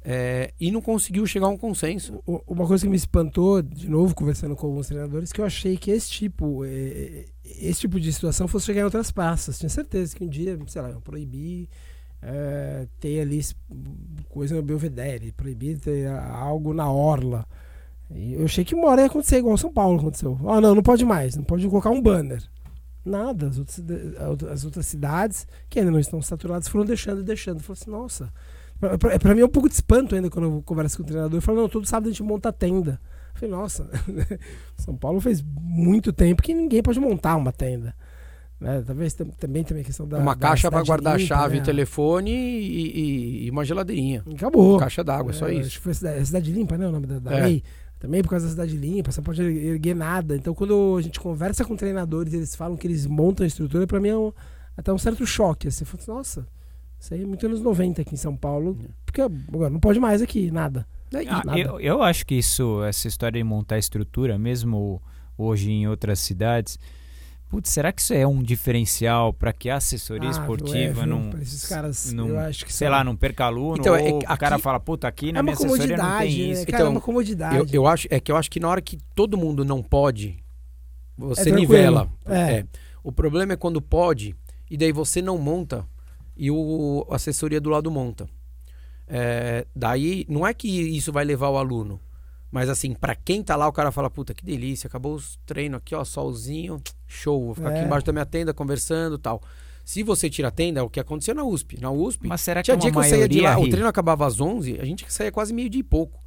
É, 0.06 0.54
e 0.60 0.70
não 0.70 0.82
conseguiu 0.82 1.26
chegar 1.26 1.48
a 1.48 1.50
um 1.50 1.58
consenso. 1.58 2.22
Uma 2.26 2.68
coisa 2.68 2.84
que 2.84 2.90
me 2.90 2.98
espantou, 2.98 3.62
de 3.62 3.90
novo, 3.90 4.14
conversando 4.14 4.56
com 4.56 4.68
alguns 4.68 4.88
treinadores, 4.88 5.32
que 5.32 5.40
eu 5.40 5.46
achei 5.46 5.78
que 5.78 5.92
esse 5.92 6.10
tipo, 6.10 6.66
é, 6.66 7.26
esse 7.46 7.82
tipo 7.82 8.00
de 8.00 8.12
situação 8.12 8.48
fosse 8.48 8.66
chegar 8.66 8.82
em 8.82 8.86
outras 8.86 9.12
praças. 9.12 9.58
Tinha 9.58 9.70
certeza 9.70 10.16
que 10.16 10.24
um 10.24 10.28
dia, 10.28 10.60
sei 10.68 10.82
lá, 10.82 10.90
proibir 11.02 11.70
é, 12.22 12.88
ter 13.00 13.22
ali 13.22 13.42
coisa 14.30 14.56
no 14.56 14.62
Belvedere, 14.62 15.32
proibir 15.32 15.80
ter 15.80 16.08
algo 16.08 16.74
na 16.74 16.92
orla. 16.92 17.46
E 18.12 18.34
eu 18.34 18.46
achei 18.46 18.66
que 18.66 18.76
uma 18.76 18.90
hora 18.90 19.02
ia 19.02 19.08
acontecer 19.08 19.38
igual 19.38 19.58
São 19.58 19.72
Paulo 19.72 20.00
aconteceu. 20.00 20.38
Ah, 20.48 20.60
não, 20.60 20.76
não 20.76 20.84
pode 20.84 21.06
mais, 21.06 21.36
não 21.36 21.44
pode 21.44 21.68
colocar 21.68 21.90
um 21.90 22.02
banner. 22.02 22.44
Nada, 23.06 23.48
as 23.48 23.58
outras, 23.58 23.82
as 24.50 24.64
outras 24.64 24.86
cidades 24.86 25.46
que 25.70 25.80
ainda 25.80 25.92
não 25.92 26.00
estão 26.00 26.22
saturadas 26.22 26.68
foram 26.68 26.86
deixando 26.86 27.22
e 27.22 27.24
deixando. 27.24 27.62
Falei 27.62 27.82
assim, 27.82 27.92
nossa, 27.92 28.34
pra, 28.90 28.98
pra, 28.98 29.20
pra, 29.20 29.36
mim 29.36 29.42
é 29.42 29.46
um 29.46 29.50
pouco 29.50 29.70
de 29.70 29.76
espanto 29.76 30.16
ainda 30.16 30.30
quando 30.30 30.46
eu 30.46 30.62
converso 30.64 30.98
com 30.98 31.04
o 31.04 31.06
treinador. 31.06 31.38
Eu 31.38 31.42
falo, 31.42 31.62
não, 31.62 31.70
todo 31.70 31.86
sábado 31.86 32.08
a 32.08 32.12
gente 32.12 32.24
monta 32.24 32.52
tenda. 32.52 33.00
Eu 33.34 33.40
falei, 33.40 33.56
nossa, 33.56 33.90
São 34.78 34.96
Paulo 34.96 35.20
fez 35.22 35.42
muito 35.42 36.12
tempo 36.12 36.42
que 36.42 36.54
ninguém 36.54 36.84
pode 36.84 37.00
montar 37.00 37.36
uma 37.36 37.52
tenda. 37.52 37.96
Né? 38.60 38.84
Talvez 38.86 39.14
também 39.14 39.64
tem 39.64 39.80
a 39.80 39.84
questão 39.84 40.08
da. 40.08 40.20
Uma 40.20 40.36
da 40.36 40.48
caixa 40.48 40.70
para 40.70 40.84
guardar 40.84 41.18
limpa, 41.18 41.36
chave, 41.36 41.58
né? 41.58 41.64
telefone 41.64 42.32
e, 42.32 43.00
e, 43.00 43.46
e, 43.46 43.52
uma 43.52 43.66
geladeirinha. 43.66 44.24
Acabou. 44.34 44.78
Caixa 44.80 45.04
d'água, 45.04 45.32
é, 45.32 45.34
só 45.34 45.50
isso. 45.50 45.68
Acho 45.68 45.78
que 45.78 45.84
foi 45.84 45.94
cidade, 45.94 46.26
cidade 46.26 46.52
limpa, 46.52 46.78
né? 46.78 46.88
O 46.88 46.92
nome 46.92 47.08
da, 47.08 47.20
da 47.20 47.34
é. 47.34 47.44
lei. 47.44 47.64
Também 48.00 48.22
por 48.22 48.30
causa 48.32 48.46
da 48.46 48.52
cidade 48.52 48.76
limpa, 48.76 49.12
você 49.12 49.22
pode 49.22 49.42
erguer 49.42 49.96
nada. 49.96 50.36
Então, 50.36 50.54
quando 50.54 50.98
a 50.98 51.02
gente 51.02 51.20
conversa 51.20 51.64
com 51.64 51.76
treinadores, 51.76 52.34
eles 52.34 52.54
falam 52.54 52.76
que 52.76 52.86
eles 52.86 53.06
montam 53.06 53.46
a 53.46 53.48
estrutura, 53.48 53.88
para 53.88 54.00
mim 54.00 54.10
é 54.10 54.18
um, 54.18 54.34
até 54.76 54.92
um 54.92 54.98
certo 54.98 55.26
choque. 55.26 55.70
Assim, 55.70 55.86
nossa, 56.08 56.46
isso 57.04 57.14
aí 57.14 57.24
é 57.24 57.26
muito 57.26 57.46
anos 57.46 57.62
90 57.62 58.02
aqui 58.02 58.14
em 58.14 58.18
São 58.18 58.34
Paulo, 58.34 58.78
é. 58.82 58.88
porque 59.06 59.22
agora 59.22 59.70
não 59.70 59.80
pode 59.80 60.00
mais 60.00 60.22
aqui, 60.22 60.50
nada. 60.50 60.88
Ah, 61.28 61.44
nada. 61.46 61.60
Eu, 61.60 61.78
eu 61.80 62.02
acho 62.02 62.26
que 62.26 62.34
isso, 62.36 62.82
essa 62.84 63.10
história 63.10 63.38
de 63.38 63.44
montar 63.44 63.76
a 63.76 63.78
estrutura, 63.78 64.40
mesmo 64.40 65.02
hoje 65.38 65.70
em 65.70 65.86
outras 65.86 66.20
cidades, 66.20 66.80
Putz, 67.50 67.70
será 67.70 67.92
que 67.92 68.02
isso 68.02 68.14
é 68.14 68.26
um 68.26 68.42
diferencial 68.42 69.32
para 69.32 69.52
que 69.52 69.70
a 69.70 69.76
assessoria 69.76 70.30
ah, 70.30 70.32
esportiva 70.32 71.04
é, 71.04 71.06
não, 71.06 71.30
esses 71.40 71.68
caras, 71.68 72.12
não, 72.12 72.30
eu 72.30 72.40
acho 72.40 72.66
que 72.66 72.74
sei 72.74 72.90
lá, 72.90 73.04
não 73.04 73.16
perca 73.16 73.46
aluno 73.46 73.78
então, 73.78 73.96
é, 73.96 74.08
aqui, 74.08 74.26
o 74.26 74.38
cara 74.38 74.58
fala, 74.58 74.80
puta, 74.80 75.08
aqui 75.08 75.32
na 75.32 75.40
é 75.40 75.44
minha 75.44 75.54
assessoria 75.54 75.98
não 75.98 76.18
tem 76.18 76.20
né? 76.20 76.26
isso. 76.26 76.66
Cara, 76.66 76.78
então, 76.78 76.88
é 76.88 76.90
uma 76.90 77.02
comodidade. 77.02 77.58
Eu, 77.58 77.68
eu, 77.72 77.86
acho, 77.88 78.08
é 78.10 78.20
que 78.20 78.32
eu 78.32 78.38
acho 78.38 78.50
que 78.50 78.60
na 78.60 78.70
hora 78.70 78.82
que 78.82 78.98
todo 79.14 79.38
mundo 79.38 79.64
não 79.64 79.84
pode, 79.84 80.42
você 81.16 81.50
é 81.50 81.54
nivela. 81.54 82.10
É. 82.26 82.40
é. 82.40 82.66
O 83.04 83.12
problema 83.12 83.54
é 83.54 83.56
quando 83.56 83.80
pode 83.80 84.36
e 84.68 84.76
daí 84.76 84.92
você 84.92 85.22
não 85.22 85.38
monta 85.38 85.86
e 86.36 86.50
o 86.52 87.06
a 87.10 87.16
assessoria 87.16 87.62
do 87.62 87.70
lado 87.70 87.90
monta. 87.92 88.28
É, 89.08 89.66
daí 89.76 90.26
não 90.30 90.48
é 90.48 90.54
que 90.54 90.68
isso 90.68 91.12
vai 91.12 91.26
levar 91.26 91.50
o 91.50 91.58
aluno, 91.58 92.00
mas 92.52 92.70
assim, 92.70 92.94
para 92.94 93.16
quem 93.16 93.44
tá 93.44 93.56
lá, 93.56 93.68
o 93.68 93.74
cara 93.74 93.92
fala, 93.92 94.10
puta, 94.10 94.34
que 94.34 94.46
delícia, 94.46 94.88
acabou 94.88 95.16
os 95.16 95.40
treinos 95.46 95.78
aqui, 95.78 95.96
ó, 95.96 96.04
solzinho, 96.04 96.82
show, 97.08 97.46
vou 97.46 97.56
ficar 97.56 97.72
é. 97.72 97.76
aqui 97.78 97.86
embaixo 97.86 98.06
da 98.06 98.14
minha 98.14 98.26
tenda 98.26 98.54
conversando 98.54 99.18
tal. 99.18 99.42
Se 99.84 100.02
você 100.02 100.30
tira 100.30 100.48
a 100.48 100.52
tenda, 100.52 100.80
é 100.80 100.84
o 100.84 100.90
que 100.90 101.00
aconteceu 101.00 101.36
na 101.36 101.44
USP. 101.44 101.82
Na 101.82 101.92
USP, 101.92 102.28
Mas 102.28 102.42
será 102.42 102.62
que 102.62 102.66
tinha 102.66 102.76
é 102.76 102.80
dia 102.80 102.92
que 102.92 102.98
eu 102.98 103.04
saía 103.04 103.28
de 103.28 103.42
lá, 103.42 103.60
o 103.60 103.68
treino 103.68 103.88
acabava 103.88 104.26
às 104.26 104.40
11, 104.40 104.80
a 104.80 104.86
gente 104.86 105.06
saía 105.12 105.32
quase 105.32 105.54
meio 105.54 105.70
dia 105.70 105.82
e 105.82 105.84
pouco. 105.84 106.24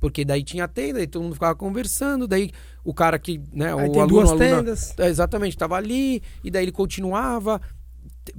Porque 0.00 0.24
daí 0.24 0.42
tinha 0.42 0.64
a 0.64 0.68
tenda, 0.68 1.00
e 1.02 1.06
todo 1.06 1.22
mundo 1.22 1.34
ficava 1.34 1.54
conversando, 1.54 2.26
daí 2.26 2.50
o 2.84 2.92
cara 2.92 3.18
que, 3.18 3.40
né, 3.52 3.68
Aí 3.68 3.88
o 3.88 3.92
tem 3.92 4.02
aluno, 4.02 4.06
duas 4.06 4.30
aluna, 4.30 4.44
tendas. 4.44 4.94
É, 4.98 5.08
exatamente, 5.08 5.52
estava 5.52 5.76
ali, 5.76 6.22
e 6.44 6.50
daí 6.50 6.64
ele 6.64 6.72
continuava. 6.72 7.60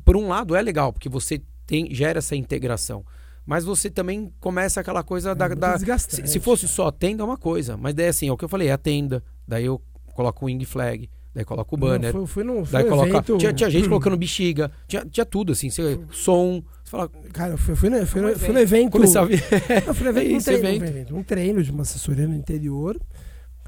Por 0.04 0.18
um 0.18 0.28
lado 0.28 0.56
é 0.56 0.62
legal, 0.62 0.92
porque 0.94 1.10
você 1.10 1.42
tem, 1.66 1.94
gera 1.94 2.20
essa 2.20 2.36
integração 2.36 3.04
mas 3.48 3.64
você 3.64 3.90
também 3.90 4.30
começa 4.42 4.82
aquela 4.82 5.02
coisa 5.02 5.32
é 5.32 5.36
da. 5.36 5.48
da 5.48 5.98
se, 5.98 6.28
se, 6.28 6.38
fosse 6.38 6.68
só 6.68 6.88
a 6.88 6.92
tenda, 6.92 7.24
é 7.24 7.26
uma 7.26 7.38
coisa. 7.38 7.78
Mas 7.78 7.94
daí 7.94 8.10
assim, 8.10 8.28
é 8.28 8.32
o 8.32 8.36
que 8.36 8.44
eu 8.44 8.50
falei, 8.50 8.68
é 8.68 8.74
a 8.74 8.78
tenda. 8.78 9.24
Daí 9.48 9.64
eu 9.64 9.82
coloco 10.14 10.44
o 10.44 10.48
wing 10.48 10.66
flag, 10.66 11.10
daí 11.34 11.46
coloco 11.46 11.74
o 11.74 11.80
banner. 11.80 12.14
Não, 12.14 12.28
foi, 12.28 12.44
foi 12.44 12.44
no, 12.44 12.66
daí 12.66 12.84
coloca, 12.84 13.08
evento... 13.08 13.38
tinha, 13.38 13.54
tinha, 13.54 13.70
gente 13.70 13.88
colocando 13.88 14.18
bexiga, 14.18 14.70
tinha, 14.86 15.06
tinha 15.06 15.26
tudo, 15.26 15.54
assim, 15.54 15.70
você, 15.70 15.98
som. 16.12 16.62
Você 16.84 16.92
fala, 16.92 17.10
Cara, 17.32 17.54
eu 17.54 17.58
fui, 17.58 17.74
fui, 17.74 17.90
no, 17.90 18.06
fui, 18.06 18.20
no, 18.20 18.38
fui 18.38 18.54
no 18.54 18.60
evento. 18.60 18.92
Começar 18.92 19.22
a 19.22 19.26
ver. 19.26 19.42
Fui 19.94 20.04
no 20.04 20.10
evento, 20.10 20.36
um, 20.36 20.42
treino, 20.42 20.86
evento. 20.86 21.16
um 21.16 21.24
treino 21.24 21.64
de 21.64 21.72
uma 21.72 21.84
assessoria 21.84 22.28
no 22.28 22.36
interior. 22.36 23.00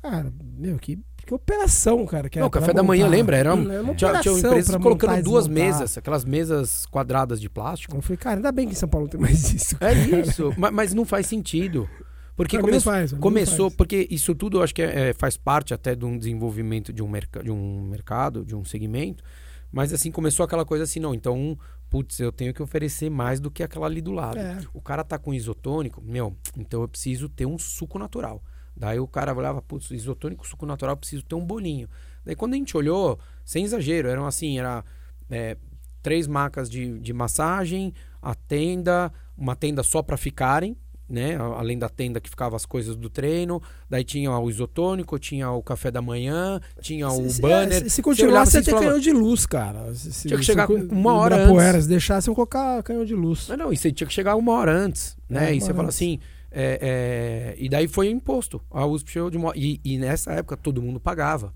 Cara, 0.02 0.30
meu, 0.58 0.78
que 0.78 1.00
que 1.30 1.34
operação, 1.36 2.08
cara. 2.08 2.28
Que 2.28 2.40
não, 2.40 2.50
café 2.50 2.74
da 2.74 2.82
manhã, 2.82 3.08
lembra? 3.08 3.38
Era 3.38 3.54
um, 3.54 3.82
uma 3.82 3.94
tinha, 3.94 4.20
tinha 4.20 4.34
empresas 4.34 4.76
colocando 4.78 5.22
duas 5.22 5.48
mesas, 5.48 5.96
aquelas 5.96 6.26
mesas 6.26 6.88
quadradas 6.88 7.40
de 7.40 7.48
plástico. 7.48 7.96
Eu 7.96 8.02
falei, 8.02 8.18
cara, 8.18 8.38
ainda 8.38 8.52
bem 8.52 8.66
que 8.66 8.74
em 8.74 8.76
São 8.76 8.90
Paulo 8.90 9.08
tem 9.08 9.22
mais 9.22 9.54
isso. 9.54 9.76
É 9.76 9.94
cara. 9.94 10.00
É 10.00 10.22
isso, 10.22 10.52
mas, 10.58 10.72
mas, 10.72 10.94
não 10.94 11.06
faz 11.06 11.28
sentido. 11.28 11.88
Porque 12.36 12.58
come 12.58 12.80
faz, 12.80 13.14
começou, 13.14 13.70
porque 13.70 14.08
isso 14.10 14.34
tudo 14.34 14.58
eu 14.58 14.64
acho 14.64 14.74
que 14.74 14.82
é, 14.82 15.10
é, 15.10 15.14
faz 15.14 15.38
parte 15.38 15.74
até 15.74 15.94
de 15.94 16.04
um 16.06 16.18
desenvolvimento 16.18 16.92
de 16.92 17.04
um, 17.04 17.12
de 17.44 17.52
um 17.52 17.82
mercado, 17.84 18.44
de 18.44 18.56
um 18.56 18.66
segmento. 18.66 19.24
Mas 19.72 19.94
assim, 19.94 20.10
começou 20.10 20.44
aquela 20.44 20.66
coisa 20.66 20.86
assim, 20.86 21.00
não, 21.00 21.14
então, 21.14 21.56
putz, 21.92 22.20
eu 22.20 22.32
tenho 22.32 22.54
que 22.54 22.64
oferecer 22.64 23.12
mais 23.12 23.40
do 23.40 23.52
que 23.52 23.62
aquela 23.62 23.86
ali 23.86 24.02
do 24.02 24.12
lado. 24.12 24.40
É. 24.40 24.58
O 24.74 24.82
cara 24.82 25.04
tá 25.04 25.20
com 25.20 25.32
isotônico, 25.32 26.02
meu, 26.02 26.36
então 26.58 26.82
eu 26.82 26.88
preciso 26.88 27.30
ter 27.30 27.46
um 27.46 27.60
suco 27.60 28.00
natural. 28.00 28.42
Daí 28.76 29.00
o 29.00 29.08
cara 29.08 29.34
olhava, 29.34 29.62
putz, 29.62 29.92
isotônico, 29.92 30.48
suco 30.48 30.66
natural, 30.66 30.96
preciso 30.96 31.24
ter 31.24 31.36
um 31.36 31.46
bolinho. 31.46 31.90
Daí 32.26 32.36
quando 32.36 32.54
a 32.54 32.58
gente 32.58 32.76
olhou, 32.76 33.20
sem 33.44 33.64
exagero, 33.64 34.08
eram 34.08 34.26
assim, 34.26 34.60
era 34.60 34.84
é, 35.30 35.58
três 36.02 36.28
macas 36.28 36.70
de, 36.70 37.00
de 37.00 37.14
massagem, 37.14 37.94
a 38.22 38.34
tenda, 38.34 39.12
uma 39.38 39.56
tenda 39.56 39.84
só 39.84 40.02
para 40.02 40.18
ficarem, 40.18 40.76
né? 41.10 41.36
Além 41.58 41.78
da 41.78 41.90
tenda 41.90 42.22
que 42.22 42.30
ficava 42.30 42.56
as 42.56 42.66
coisas 42.66 42.96
do 42.96 43.10
treino, 43.10 43.62
daí 43.90 44.04
tinha 44.04 44.32
o 44.32 44.50
isotônico, 44.50 45.18
tinha 45.18 45.50
o 45.50 45.64
café 45.64 45.90
da 45.90 46.02
manhã, 46.02 46.62
tinha 46.82 47.10
o 47.10 47.30
se, 47.30 47.42
banner. 47.42 47.84
Se, 47.84 47.90
se 47.90 48.02
continuar, 48.02 48.46
você, 48.46 48.62
tem 48.62 48.76
canhão 48.76 49.00
de 49.00 49.12
luz, 49.12 49.46
cara. 49.46 49.94
Se, 49.96 50.28
tinha 50.28 50.38
que 50.38 50.46
chegar 50.46 50.68
se, 50.68 50.74
uma 50.74 51.14
hora 51.16 51.38
antes. 51.38 51.52
Poeira, 51.52 51.82
se 51.82 51.90
deixasse 51.90 52.30
eu 52.30 52.36
colocar 52.36 52.84
canhão 52.84 53.04
de 53.04 53.16
luz. 53.16 53.48
Não, 53.50 53.58
não, 53.58 53.74
e 53.74 53.78
você 53.78 53.92
tinha 53.92 54.08
que 54.08 54.14
chegar 54.14 54.36
uma 54.36 54.54
hora 54.54 54.72
antes, 54.72 55.18
né? 55.28 55.52
É, 55.52 55.56
e 55.56 55.62
você 55.62 55.74
fala 55.74 55.90
assim, 55.90 56.20
é, 56.52 56.80
é, 56.82 57.56
e 57.58 57.70
daí 57.70 57.88
foi 57.88 58.10
imposto. 58.10 58.62
A 58.72 58.86
USP 58.86 59.12
chegou 59.12 59.30
de 59.30 59.38
uma, 59.38 59.54
e, 59.56 59.80
e, 59.84 59.98
nessa 59.98 60.32
época 60.34 60.58
todo 60.58 60.82
mundo 60.82 61.00
pagava. 61.00 61.54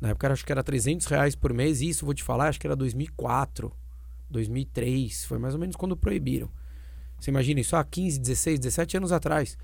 Na 0.00 0.10
época 0.10 0.32
acho 0.32 0.44
que 0.44 0.50
era 0.50 0.62
300 0.62 1.06
reais 1.06 1.34
por 1.34 1.52
mês. 1.52 1.80
E 1.80 1.88
isso 1.88 2.04
vou 2.04 2.14
te 2.14 2.22
falar, 2.22 2.48
acho 2.48 2.60
que 2.60 2.66
era 2.66 2.74
2004, 2.74 3.72
2003. 4.30 5.24
Foi 5.26 5.38
mais 5.38 5.54
ou 5.54 5.60
menos 5.60 5.76
quando 5.76 5.96
proibiram. 5.96 6.48
Você 7.18 7.30
imagina 7.30 7.60
isso 7.60 7.76
há 7.76 7.84
15, 7.84 8.18
16, 8.18 8.58
17 8.58 8.96
anos 8.96 9.12
atrás. 9.12 9.56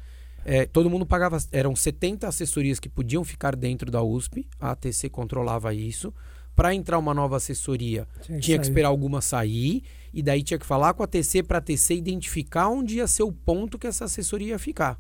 É, 0.45 0.65
todo 0.65 0.89
mundo 0.89 1.05
pagava. 1.05 1.39
Eram 1.51 1.75
70 1.75 2.29
assessorias 2.29 2.79
que 2.79 2.89
podiam 2.89 3.25
ficar 3.25 3.57
dentro 3.57 3.91
da 3.91 4.03
USP. 4.03 4.47
A 4.61 4.71
ATC 4.71 5.09
controlava 5.09 5.75
isso 5.75 6.15
para 6.59 6.75
entrar 6.75 6.99
uma 6.99 7.15
nova 7.15 7.37
assessoria, 7.37 8.05
tinha 8.21 8.39
que, 8.39 8.45
tinha 8.45 8.59
que 8.59 8.65
esperar 8.65 8.89
alguma 8.89 9.21
sair 9.21 9.85
e 10.13 10.23
daí 10.23 10.43
tinha 10.43 10.59
que 10.59 10.67
falar 10.67 10.95
com 10.95 11.03
a 11.03 11.07
TC 11.07 11.43
para 11.43 11.59
a 11.59 11.61
TC 11.61 11.95
identificar 11.95 12.69
onde 12.69 12.97
ia 12.97 13.07
ser 13.07 13.23
o 13.23 13.33
ponto 13.33 13.79
que 13.79 13.87
essa 13.87 14.05
assessoria 14.05 14.49
ia 14.49 14.59
ficar. 14.59 14.99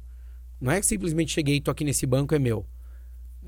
Não 0.61 0.73
é 0.73 0.81
que 0.81 0.87
simplesmente 0.87 1.33
cheguei 1.33 1.57
e 1.57 1.61
tô 1.61 1.71
aqui 1.71 1.85
nesse 1.85 2.07
banco 2.07 2.35
é 2.35 2.39
meu. 2.39 2.67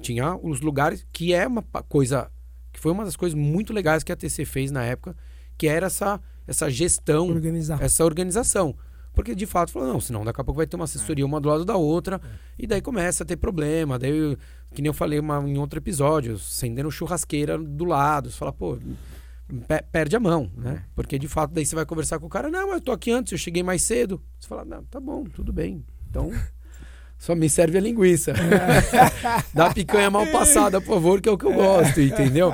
Tinha 0.00 0.36
os 0.36 0.60
lugares 0.60 1.06
que 1.12 1.34
é 1.34 1.46
uma 1.46 1.62
coisa 1.62 2.30
que 2.72 2.78
foi 2.78 2.92
uma 2.92 3.04
das 3.04 3.16
coisas 3.16 3.36
muito 3.36 3.72
legais 3.72 4.04
que 4.04 4.12
a 4.12 4.16
TC 4.16 4.44
fez 4.44 4.70
na 4.70 4.84
época, 4.84 5.16
que 5.58 5.66
era 5.66 5.86
essa 5.86 6.20
essa 6.46 6.68
gestão, 6.68 7.28
Organizar. 7.28 7.80
essa 7.80 8.04
organização. 8.04 8.74
Porque 9.12 9.34
de 9.34 9.46
fato 9.46 9.72
falou, 9.72 9.88
não, 9.88 10.00
senão 10.00 10.24
daqui 10.24 10.40
a 10.40 10.44
pouco 10.44 10.56
vai 10.56 10.66
ter 10.66 10.76
uma 10.76 10.84
assessoria 10.84 11.26
uma 11.26 11.40
do 11.40 11.48
lado 11.48 11.64
da 11.64 11.76
outra, 11.76 12.20
é. 12.22 12.28
e 12.58 12.66
daí 12.66 12.80
começa 12.80 13.22
a 13.22 13.26
ter 13.26 13.36
problema. 13.36 13.98
Daí, 13.98 14.36
que 14.72 14.80
nem 14.80 14.88
eu 14.88 14.94
falei 14.94 15.18
uma, 15.18 15.38
em 15.48 15.58
outro 15.58 15.78
episódio, 15.78 16.34
acendendo 16.34 16.90
churrasqueira 16.90 17.58
do 17.58 17.84
lado. 17.84 18.30
Você 18.30 18.36
fala, 18.36 18.52
pô, 18.52 18.78
perde 19.92 20.16
a 20.16 20.20
mão, 20.20 20.50
né? 20.56 20.82
É. 20.84 20.90
Porque 20.94 21.18
de 21.18 21.28
fato 21.28 21.52
daí 21.52 21.64
você 21.64 21.74
vai 21.74 21.86
conversar 21.86 22.18
com 22.18 22.26
o 22.26 22.30
cara, 22.30 22.50
não, 22.50 22.68
mas 22.68 22.76
eu 22.76 22.80
tô 22.80 22.92
aqui 22.92 23.10
antes, 23.10 23.32
eu 23.32 23.38
cheguei 23.38 23.62
mais 23.62 23.82
cedo. 23.82 24.22
Você 24.38 24.48
fala, 24.48 24.64
não, 24.64 24.84
tá 24.84 25.00
bom, 25.00 25.24
tudo 25.24 25.52
bem. 25.52 25.84
Então. 26.08 26.30
Só 27.20 27.34
me 27.34 27.50
serve 27.50 27.76
a 27.76 27.80
linguiça. 27.82 28.32
Dá 29.52 29.74
picanha 29.74 30.10
mal 30.10 30.26
passada, 30.28 30.80
por 30.80 30.94
favor, 30.94 31.20
que 31.20 31.28
é 31.28 31.32
o 31.32 31.36
que 31.36 31.44
eu 31.44 31.52
gosto, 31.52 32.00
entendeu? 32.00 32.50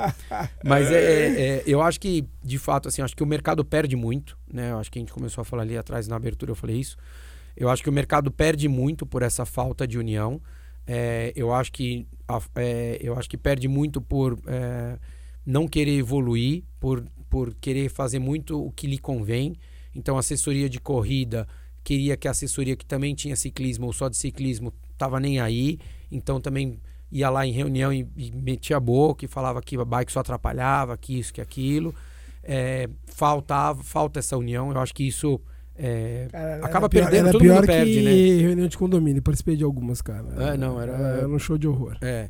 Mas 0.61 0.91
é, 0.91 1.01
é, 1.01 1.41
é, 1.41 1.63
eu 1.65 1.81
acho 1.81 1.97
que, 2.01 2.27
de 2.43 2.57
fato, 2.57 2.89
assim, 2.89 3.01
acho 3.01 3.15
que 3.15 3.23
o 3.23 3.25
mercado 3.25 3.63
perde 3.63 3.95
muito, 3.95 4.37
né? 4.53 4.71
Eu 4.71 4.79
acho 4.79 4.91
que 4.91 4.99
a 4.99 5.01
gente 5.01 5.13
começou 5.13 5.41
a 5.41 5.45
falar 5.45 5.61
ali 5.63 5.77
atrás 5.77 6.09
na 6.09 6.17
abertura, 6.17 6.51
eu 6.51 6.55
falei 6.55 6.75
isso. 6.75 6.97
Eu 7.55 7.69
acho 7.69 7.81
que 7.81 7.89
o 7.89 7.93
mercado 7.93 8.29
perde 8.29 8.67
muito 8.67 9.05
por 9.05 9.21
essa 9.21 9.45
falta 9.45 9.87
de 9.87 9.97
união. 9.97 10.41
É, 10.85 11.31
eu 11.33 11.53
acho 11.53 11.71
que 11.71 12.05
é, 12.55 12.99
eu 13.01 13.17
acho 13.17 13.29
que 13.29 13.37
perde 13.37 13.69
muito 13.69 14.01
por 14.01 14.37
é, 14.47 14.97
não 15.47 15.65
querer 15.65 15.97
evoluir, 15.97 16.63
por, 16.77 17.05
por 17.29 17.53
querer 17.55 17.89
fazer 17.89 18.19
muito 18.19 18.61
o 18.61 18.69
que 18.69 18.85
lhe 18.85 18.97
convém. 18.97 19.55
Então, 19.95 20.17
assessoria 20.17 20.69
de 20.69 20.77
corrida 20.77 21.47
queria 21.85 22.17
que 22.17 22.27
a 22.27 22.31
assessoria 22.31 22.75
que 22.75 22.85
também 22.85 23.15
tinha 23.15 23.33
ciclismo 23.33 23.85
ou 23.85 23.93
só 23.93 24.09
de 24.09 24.17
ciclismo 24.17 24.73
tava 24.97 25.21
nem 25.21 25.39
aí. 25.39 25.79
Então, 26.11 26.41
também 26.41 26.77
ia 27.09 27.29
lá 27.29 27.47
em 27.47 27.53
reunião 27.53 27.93
e, 27.93 28.05
e 28.17 28.29
metia 28.31 28.75
a 28.75 28.79
boca 28.79 29.23
e 29.23 29.27
falava 29.27 29.61
que 29.61 29.77
a 29.77 29.85
bike 29.85 30.11
só 30.11 30.19
atrapalhava, 30.19 30.97
que 30.97 31.17
isso, 31.17 31.33
que 31.33 31.39
aquilo. 31.39 31.95
É, 32.43 32.89
faltava, 33.05 33.81
falta 33.81 34.19
essa 34.19 34.37
união. 34.37 34.71
Eu 34.71 34.79
acho 34.81 34.93
que 34.93 35.07
isso 35.07 35.39
é, 35.77 36.27
cara, 36.31 36.65
acaba 36.65 36.89
pior, 36.89 37.09
perdendo, 37.09 37.31
todo 37.31 37.45
mundo 37.45 37.65
perde, 37.65 38.01
né? 38.01 38.11
reunião 38.41 38.67
de 38.67 38.77
condomínio, 38.77 39.21
participei 39.21 39.55
de 39.55 39.63
algumas, 39.63 40.01
cara. 40.01 40.25
É, 40.53 40.57
não, 40.57 40.81
era, 40.81 40.91
era 40.91 41.27
um 41.29 41.39
show 41.39 41.57
de 41.57 41.67
horror. 41.67 41.95
É. 42.01 42.29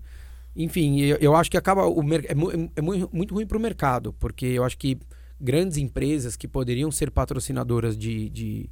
Enfim, 0.59 0.99
eu, 1.01 1.17
eu 1.17 1.35
acho 1.35 1.51
que 1.51 1.57
acaba 1.57 1.85
o 1.85 2.01
é, 2.15 2.31
é 2.75 2.81
muito 2.81 3.35
ruim 3.35 3.45
para 3.45 3.57
o 3.57 3.61
mercado, 3.61 4.11
porque 4.13 4.47
eu 4.47 4.63
acho 4.63 4.75
que 4.75 4.97
grandes 5.39 5.77
empresas 5.77 6.35
que 6.35 6.47
poderiam 6.47 6.89
ser 6.89 7.11
patrocinadoras 7.11 7.95
de, 7.95 8.27
de 8.29 8.69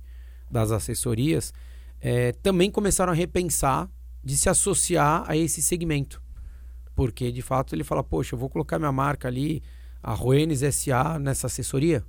das 0.49 0.71
assessorias 0.71 1.53
é, 2.01 2.31
também 2.31 2.71
começaram 2.71 3.13
a 3.13 3.15
repensar 3.15 3.87
de 4.23 4.35
se 4.35 4.49
associar 4.49 5.23
a 5.27 5.37
esse 5.37 5.61
segmento. 5.61 6.21
Porque, 6.95 7.31
de 7.31 7.43
fato, 7.43 7.75
ele 7.75 7.83
fala, 7.83 8.03
poxa, 8.03 8.33
eu 8.33 8.39
vou 8.39 8.49
colocar 8.49 8.79
minha 8.79 8.91
marca 8.91 9.27
ali, 9.27 9.61
a 10.01 10.13
Roenes 10.13 10.61
SA, 10.73 11.19
nessa 11.19 11.45
assessoria. 11.45 12.03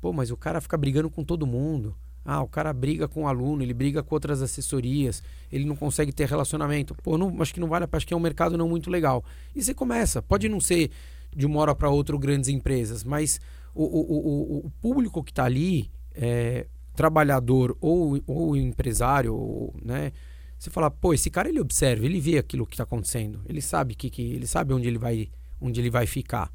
Pô, 0.00 0.12
mas 0.12 0.30
o 0.30 0.36
cara 0.36 0.60
fica 0.60 0.78
brigando 0.78 1.10
com 1.10 1.22
todo 1.22 1.46
mundo. 1.46 1.94
Ah, 2.24 2.42
o 2.42 2.48
cara 2.48 2.72
briga 2.72 3.06
com 3.06 3.24
o 3.24 3.28
aluno, 3.28 3.62
ele 3.62 3.74
briga 3.74 4.02
com 4.02 4.14
outras 4.14 4.40
assessorias, 4.40 5.22
ele 5.52 5.64
não 5.66 5.76
consegue 5.76 6.10
ter 6.10 6.26
relacionamento. 6.26 6.94
Pô, 7.02 7.18
não, 7.18 7.42
acho 7.42 7.52
que 7.52 7.60
não 7.60 7.68
vale, 7.68 7.86
acho 7.92 8.06
que 8.06 8.14
é 8.14 8.16
um 8.16 8.20
mercado 8.20 8.56
não 8.56 8.68
muito 8.68 8.90
legal. 8.90 9.22
E 9.54 9.62
você 9.62 9.74
começa, 9.74 10.22
pode 10.22 10.48
não 10.48 10.58
ser 10.58 10.90
de 11.36 11.44
uma 11.44 11.60
hora 11.60 11.74
para 11.74 11.90
outra 11.90 12.16
grandes 12.16 12.48
empresas, 12.48 13.04
mas 13.04 13.40
o, 13.74 13.82
o, 13.82 14.16
o, 14.16 14.66
o 14.66 14.70
público 14.80 15.22
que 15.22 15.32
está 15.32 15.44
ali, 15.44 15.90
é, 16.14 16.66
trabalhador 16.94 17.76
ou, 17.80 18.20
ou 18.26 18.56
empresário, 18.56 19.34
ou, 19.34 19.74
né? 19.82 20.12
Você 20.58 20.70
fala, 20.70 20.90
pô, 20.90 21.12
esse 21.12 21.28
cara 21.28 21.48
ele 21.48 21.60
observa, 21.60 22.06
ele 22.06 22.20
vê 22.20 22.38
aquilo 22.38 22.64
que 22.64 22.74
está 22.74 22.84
acontecendo, 22.84 23.42
ele 23.46 23.60
sabe 23.60 23.94
que, 23.94 24.08
que 24.08 24.22
ele 24.22 24.46
sabe 24.46 24.72
onde 24.72 24.88
ele 24.88 24.96
vai, 24.96 25.28
onde 25.60 25.78
ele 25.78 25.90
vai 25.90 26.06
ficar. 26.06 26.50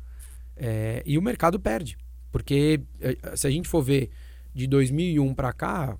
É, 0.56 1.04
e 1.06 1.18
o 1.18 1.22
mercado 1.22 1.60
perde, 1.60 1.96
porque 2.32 2.82
é, 3.00 3.36
se 3.36 3.46
a 3.46 3.52
gente 3.52 3.68
for 3.68 3.84
ver 3.84 4.10
de 4.54 4.68
2001 4.68 5.34
para 5.34 5.54
cá, 5.54 5.98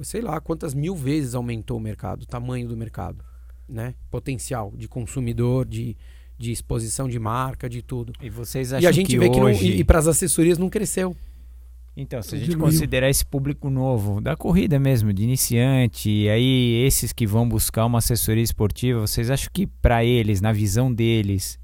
sei 0.00 0.20
lá 0.20 0.40
quantas 0.40 0.74
mil 0.74 0.94
vezes 0.94 1.34
aumentou 1.34 1.76
o 1.76 1.80
mercado, 1.80 2.22
o 2.22 2.26
tamanho 2.26 2.68
do 2.68 2.76
mercado, 2.76 3.24
né? 3.68 3.94
Potencial 4.10 4.72
de 4.76 4.88
consumidor, 4.88 5.66
de, 5.66 5.96
de 6.38 6.52
exposição 6.52 7.08
de 7.08 7.18
marca, 7.18 7.68
de 7.68 7.82
tudo. 7.82 8.12
E 8.22 8.30
vocês 8.30 8.72
acham 8.72 8.82
e 8.82 8.86
a 8.86 8.92
gente 8.92 9.08
que 9.08 9.18
vê 9.18 9.28
hoje... 9.28 9.34
que 9.34 9.40
não, 9.40 9.50
e, 9.50 9.80
e 9.80 9.84
para 9.84 9.98
as 9.98 10.06
assessorias 10.06 10.58
não 10.58 10.70
cresceu. 10.70 11.16
Então, 12.00 12.22
se 12.22 12.36
a 12.36 12.38
gente 12.38 12.56
considerar 12.56 13.10
esse 13.10 13.26
público 13.26 13.68
novo, 13.68 14.20
da 14.20 14.36
corrida 14.36 14.78
mesmo, 14.78 15.12
de 15.12 15.24
iniciante, 15.24 16.08
e 16.08 16.28
aí 16.28 16.84
esses 16.86 17.12
que 17.12 17.26
vão 17.26 17.48
buscar 17.48 17.84
uma 17.86 17.98
assessoria 17.98 18.42
esportiva, 18.42 19.00
vocês 19.00 19.28
acham 19.32 19.50
que 19.52 19.66
para 19.66 20.04
eles, 20.04 20.40
na 20.40 20.52
visão 20.52 20.94
deles, 20.94 21.58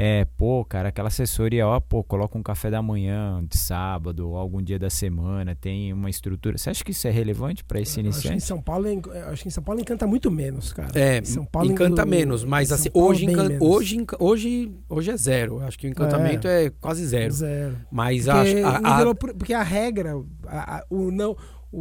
é, 0.00 0.24
pô, 0.36 0.64
cara, 0.64 0.90
aquela 0.90 1.08
assessoria, 1.08 1.66
ó, 1.66 1.80
pô, 1.80 2.04
coloca 2.04 2.38
um 2.38 2.42
café 2.42 2.70
da 2.70 2.80
manhã 2.80 3.44
de 3.50 3.58
sábado 3.58 4.28
ou 4.28 4.36
algum 4.36 4.62
dia 4.62 4.78
da 4.78 4.88
semana, 4.88 5.56
tem 5.56 5.92
uma 5.92 6.08
estrutura. 6.08 6.56
Você 6.56 6.70
acha 6.70 6.84
que 6.84 6.92
isso 6.92 7.08
é 7.08 7.10
relevante 7.10 7.64
para 7.64 7.80
esse 7.80 7.98
iniciante? 7.98 8.28
Acho 8.28 8.28
que 8.28 8.36
em 8.36 8.46
São 8.46 8.62
Paulo, 8.62 8.86
acho 9.26 9.42
que 9.42 9.48
em 9.48 9.50
São 9.50 9.64
Paulo 9.64 9.80
encanta 9.80 10.06
muito 10.06 10.30
menos, 10.30 10.72
cara. 10.72 10.96
É, 10.96 11.20
São 11.24 11.44
Paulo 11.44 11.72
encanta 11.72 12.06
menos, 12.06 12.44
mas 12.44 12.70
assim, 12.70 12.88
hoje, 12.94 13.24
encan... 13.24 13.48
menos. 13.48 13.60
hoje, 13.60 14.06
hoje, 14.20 14.72
hoje 14.88 15.10
é 15.10 15.16
zero. 15.16 15.58
Acho 15.62 15.76
que 15.76 15.88
o 15.88 15.90
encantamento 15.90 16.46
é, 16.46 16.66
é 16.66 16.70
quase 16.70 17.04
zero. 17.04 17.32
Zero. 17.32 17.76
Mas 17.90 18.26
porque 18.26 18.38
acho, 18.38 18.66
a, 18.86 19.10
a... 19.10 19.14
porque 19.16 19.52
a 19.52 19.64
regra, 19.64 20.14
a, 20.46 20.84
o 20.88 21.10
não, 21.10 21.36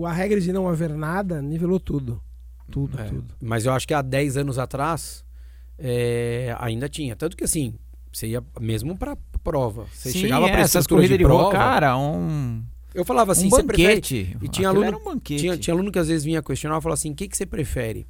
a 0.06 0.12
regra 0.12 0.42
de 0.42 0.52
não 0.52 0.68
haver 0.68 0.90
nada 0.90 1.40
nivelou 1.40 1.80
tudo. 1.80 2.20
Tudo, 2.72 3.00
é, 3.00 3.04
tudo. 3.04 3.36
Mas 3.40 3.68
eu 3.68 3.74
acho 3.74 3.88
que 3.88 3.94
há 3.94 4.02
10 4.02 4.38
anos 4.38 4.58
atrás 4.58 5.24
é, 5.78 6.56
ainda 6.60 6.90
tinha. 6.90 7.16
Tanto 7.16 7.38
que 7.38 7.44
assim, 7.44 7.76
você 8.18 8.28
ia 8.28 8.44
mesmo 8.60 8.98
para 8.98 9.18
prova. 9.44 9.86
Você 9.94 10.12
Sim, 10.12 10.20
chegava 10.20 10.48
é, 10.48 10.52
para 10.52 10.62
essas 10.62 10.88
corridas 10.88 11.18
de, 11.18 11.24
prova, 11.24 11.52
cara, 11.52 11.98
um 11.98 12.64
eu 12.94 13.06
falava 13.06 13.32
assim, 13.32 13.46
um 13.46 13.50
banquete. 13.50 14.36
E 14.42 14.48
tinha 14.48 14.70
aluno, 14.70 14.98
um 14.98 15.04
banquete. 15.04 15.40
Tinha, 15.40 15.58
tinha 15.58 15.74
aluno 15.74 15.92
que 15.92 16.00
às 16.00 16.08
vezes 16.08 16.24
vinha 16.24 16.42
questionar 16.42 16.80
e 16.80 16.82
falava 16.82 16.96
assim: 16.96 17.12
o 17.12 17.16
que, 17.16 17.28
que 17.28 17.38
você 17.38 17.46
prefere? 17.46 18.08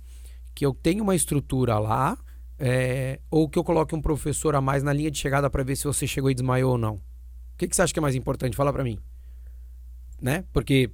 Que 0.55 0.65
eu 0.65 0.73
tenha 0.73 1.03
uma 1.03 1.13
estrutura 1.13 1.77
lá 1.77 2.17
é, 2.57 3.19
ou 3.29 3.49
que 3.49 3.59
eu 3.59 3.63
coloque 3.63 3.93
um 3.93 4.01
professor 4.01 4.55
a 4.55 4.61
mais 4.61 4.83
na 4.83 4.93
linha 4.93 5.11
de 5.11 5.17
chegada 5.17 5.49
para 5.49 5.63
ver 5.63 5.75
se 5.75 5.83
você 5.83 6.07
chegou 6.07 6.31
e 6.31 6.33
desmaiou 6.33 6.71
ou 6.71 6.77
não? 6.77 6.95
O 6.95 7.01
que, 7.57 7.67
que 7.67 7.75
você 7.75 7.81
acha 7.81 7.91
que 7.91 7.99
é 7.99 8.01
mais 8.01 8.15
importante? 8.15 8.55
Fala 8.55 8.71
para 8.71 8.83
mim. 8.83 8.97
Né? 10.21 10.45
Porque 10.53 10.89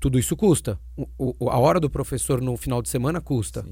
tudo 0.00 0.18
isso 0.18 0.34
custa. 0.36 0.80
O, 0.96 1.34
o, 1.38 1.50
a 1.50 1.58
hora 1.58 1.78
do 1.78 1.90
professor 1.90 2.40
no 2.40 2.56
final 2.56 2.80
de 2.80 2.88
semana 2.88 3.20
custa. 3.20 3.64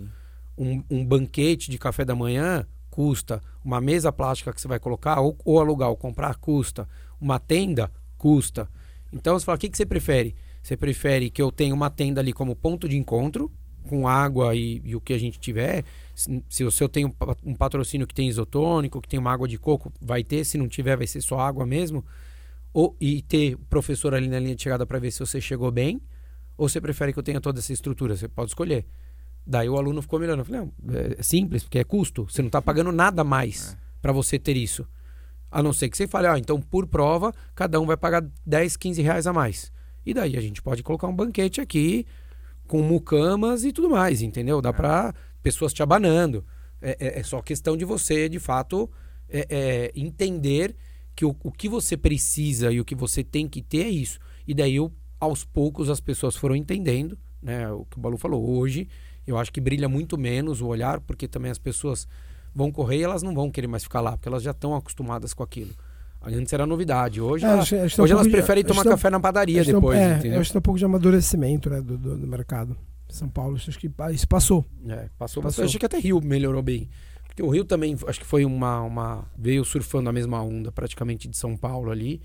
Um, 0.57 0.85
um, 0.91 1.07
banquete 1.07 1.71
de 1.71 1.79
café 1.79 2.05
da 2.05 2.15
manhã 2.15 2.67
custa. 2.91 3.41
Uma 3.65 3.81
mesa 3.81 4.13
plástica 4.13 4.53
que 4.53 4.61
você 4.61 4.69
vai 4.69 4.79
colocar, 4.79 5.21
ou, 5.21 5.37
ou 5.45 5.61
alugar 5.61 5.89
ou 5.89 5.97
comprar, 5.97 6.35
custa. 6.37 6.89
Uma 7.21 7.39
tenda, 7.39 7.91
custa. 8.19 8.69
Então 9.13 9.39
você 9.39 9.45
fala, 9.45 9.57
o 9.57 9.59
que, 9.59 9.69
que 9.69 9.77
você 9.77 9.87
prefere? 9.87 10.35
Você 10.63 10.77
prefere 10.77 11.31
que 11.31 11.41
eu 11.41 11.51
tenha 11.51 11.75
uma 11.75 11.91
tenda 11.91 12.21
ali 12.21 12.33
como 12.33 12.55
ponto 12.55 12.89
de 12.89 12.97
encontro, 12.97 13.51
com 13.89 14.07
água 14.07 14.55
e, 14.55 14.81
e 14.85 14.95
o 14.95 15.01
que 15.01 15.13
a 15.13 15.19
gente 15.19 15.39
tiver. 15.39 15.85
Se, 16.15 16.45
se, 16.49 16.71
se 16.71 16.85
eu 16.85 16.89
tenho 16.89 17.15
um 17.45 17.55
patrocínio 17.55 18.07
que 18.07 18.15
tem 18.15 18.29
isotônico, 18.29 19.01
que 19.01 19.09
tem 19.09 19.19
uma 19.19 19.33
água 19.33 19.49
de 19.49 19.59
coco, 19.59 19.93
vai 20.01 20.23
ter. 20.23 20.45
Se 20.45 20.59
não 20.59 20.69
tiver, 20.69 20.97
vai 20.97 21.07
ser 21.07 21.21
só 21.21 21.39
água 21.39 21.65
mesmo. 21.65 22.05
Ou, 22.73 22.97
e 23.01 23.23
ter 23.23 23.57
professor 23.69 24.15
ali 24.15 24.29
na 24.29 24.39
linha 24.39 24.55
de 24.55 24.63
chegada 24.63 24.87
para 24.87 24.99
ver 24.99 25.11
se 25.11 25.21
você 25.21 25.41
chegou 25.41 25.71
bem. 25.71 26.01
Ou 26.57 26.69
você 26.69 26.81
prefere 26.81 27.13
que 27.13 27.19
eu 27.19 27.23
tenha 27.23 27.41
toda 27.41 27.59
essa 27.59 27.73
estrutura? 27.73 28.17
Você 28.17 28.29
pode 28.29 28.51
escolher. 28.51 28.85
Daí 29.47 29.69
o 29.69 29.77
aluno 29.77 30.03
ficou 30.03 30.19
melhorando. 30.19 30.43
Eu 30.43 30.47
falei, 30.47 30.61
não, 30.61 31.19
é 31.19 31.23
simples, 31.23 31.63
porque 31.63 31.79
é 31.79 31.85
custo. 31.85 32.25
Você 32.29 32.43
não 32.43 32.49
está 32.49 32.63
pagando 32.63 32.93
nada 32.93 33.25
mais 33.25 33.73
é. 33.73 33.77
para 34.01 34.13
você 34.13 34.39
ter 34.39 34.57
isso. 34.57 34.87
A 35.51 35.63
não 35.63 35.73
ser 35.73 35.89
que 35.89 35.97
você 35.97 36.07
fale, 36.07 36.29
ah, 36.29 36.39
então 36.39 36.61
por 36.61 36.87
prova, 36.87 37.35
cada 37.55 37.81
um 37.81 37.87
vai 37.87 37.97
pagar 37.97 38.25
10, 38.47 38.77
15 38.77 39.03
reais 39.03 39.27
a 39.27 39.33
mais. 39.33 39.73
E 40.07 40.15
daí 40.15 40.37
a 40.37 40.41
gente 40.41 40.63
pode 40.63 40.83
colocar 40.83 41.09
um 41.09 41.15
banquete 41.15 41.61
aqui 41.61 42.07
com 42.67 42.83
mucamas 42.83 43.65
e 43.65 43.73
tudo 43.73 43.91
mais, 43.91 44.23
entendeu? 44.23 44.61
Dá 44.61 44.69
é. 44.69 44.73
para 44.73 45.15
pessoas 45.43 45.73
te 45.73 45.83
abanando. 45.83 46.45
É, 46.81 46.97
é, 47.01 47.21
é, 47.21 47.23
só 47.23 47.43
questão 47.43 47.77
de 47.77 47.85
você, 47.85 48.29
de 48.29 48.39
fato, 48.39 48.89
é, 49.29 49.47
é, 49.51 49.93
entender 49.95 50.77
que 51.15 51.25
o, 51.25 51.37
o 51.43 51.51
que 51.51 51.69
você 51.69 51.97
precisa 51.97 52.71
e 52.73 52.81
o 52.81 52.85
que 52.85 52.95
você 52.95 53.25
tem 53.25 53.49
que 53.49 53.61
ter 53.61 53.87
é 53.87 53.91
isso. 53.91 54.19
E 54.47 54.55
daí, 54.55 54.77
eu, 54.77 54.93
aos 55.19 55.45
poucos, 55.45 55.91
as 55.91 56.01
pessoas 56.01 56.37
foram 56.37 56.57
entendendo, 56.57 57.19
né? 57.43 57.71
O 57.71 57.85
que 57.85 57.99
o 57.99 58.01
Balu 58.01 58.17
falou. 58.17 58.49
Hoje, 58.49 58.89
eu 59.31 59.39
acho 59.39 59.53
que 59.53 59.61
brilha 59.61 59.89
muito 59.89 60.19
menos 60.19 60.61
o 60.61 60.67
olhar, 60.67 61.01
porque 61.01 61.27
também 61.27 61.51
as 61.51 61.59
pessoas 61.59 62.07
vão 62.55 62.71
correr 62.71 62.99
e 62.99 63.03
elas 63.03 63.23
não 63.23 63.35
vão 63.35 63.51
querer 63.51 63.67
mais 63.67 63.83
ficar 63.83 64.01
lá, 64.01 64.13
porque 64.13 64.29
elas 64.29 64.43
já 64.43 64.51
estão 64.51 64.75
acostumadas 64.75 65.33
com 65.33 65.43
aquilo. 65.43 65.71
Antes 66.23 66.53
era 66.53 66.67
novidade. 66.67 67.21
Hoje, 67.21 67.47
é, 67.47 67.49
ela, 67.49 67.63
hoje 67.63 67.99
um 67.99 68.05
elas 68.05 68.27
de, 68.27 68.31
preferem 68.31 68.63
tomar 68.63 68.85
café 68.85 69.09
na 69.09 69.19
padaria 69.19 69.65
depois. 69.65 69.99
É, 69.99 70.19
entendeu? 70.19 70.41
acho 70.41 70.51
que 70.51 70.53
tem 70.53 70.59
um 70.59 70.63
pouco 70.63 70.79
de 70.79 70.85
amadurecimento 70.85 71.71
né, 71.71 71.81
do, 71.81 71.97
do, 71.97 72.19
do 72.19 72.27
mercado. 72.27 72.77
São 73.09 73.29
Paulo, 73.29 73.57
acho 73.57 73.79
que 73.79 73.91
isso 74.13 74.29
passou. 74.29 74.65
É, 74.87 75.09
passou, 75.19 75.43
passou. 75.43 75.65
Acho 75.65 75.79
que 75.79 75.87
até 75.87 75.99
Rio 75.99 76.21
melhorou 76.23 76.63
bem. 76.63 76.89
Porque 77.27 77.43
o 77.43 77.49
Rio 77.49 77.65
também, 77.65 77.97
acho 78.07 78.21
que 78.21 78.27
foi 78.27 78.45
uma, 78.45 78.83
uma. 78.83 79.25
veio 79.37 79.65
surfando 79.65 80.11
a 80.11 80.13
mesma 80.13 80.43
onda 80.43 80.71
praticamente 80.71 81.27
de 81.27 81.37
São 81.37 81.57
Paulo 81.57 81.91
ali. 81.91 82.21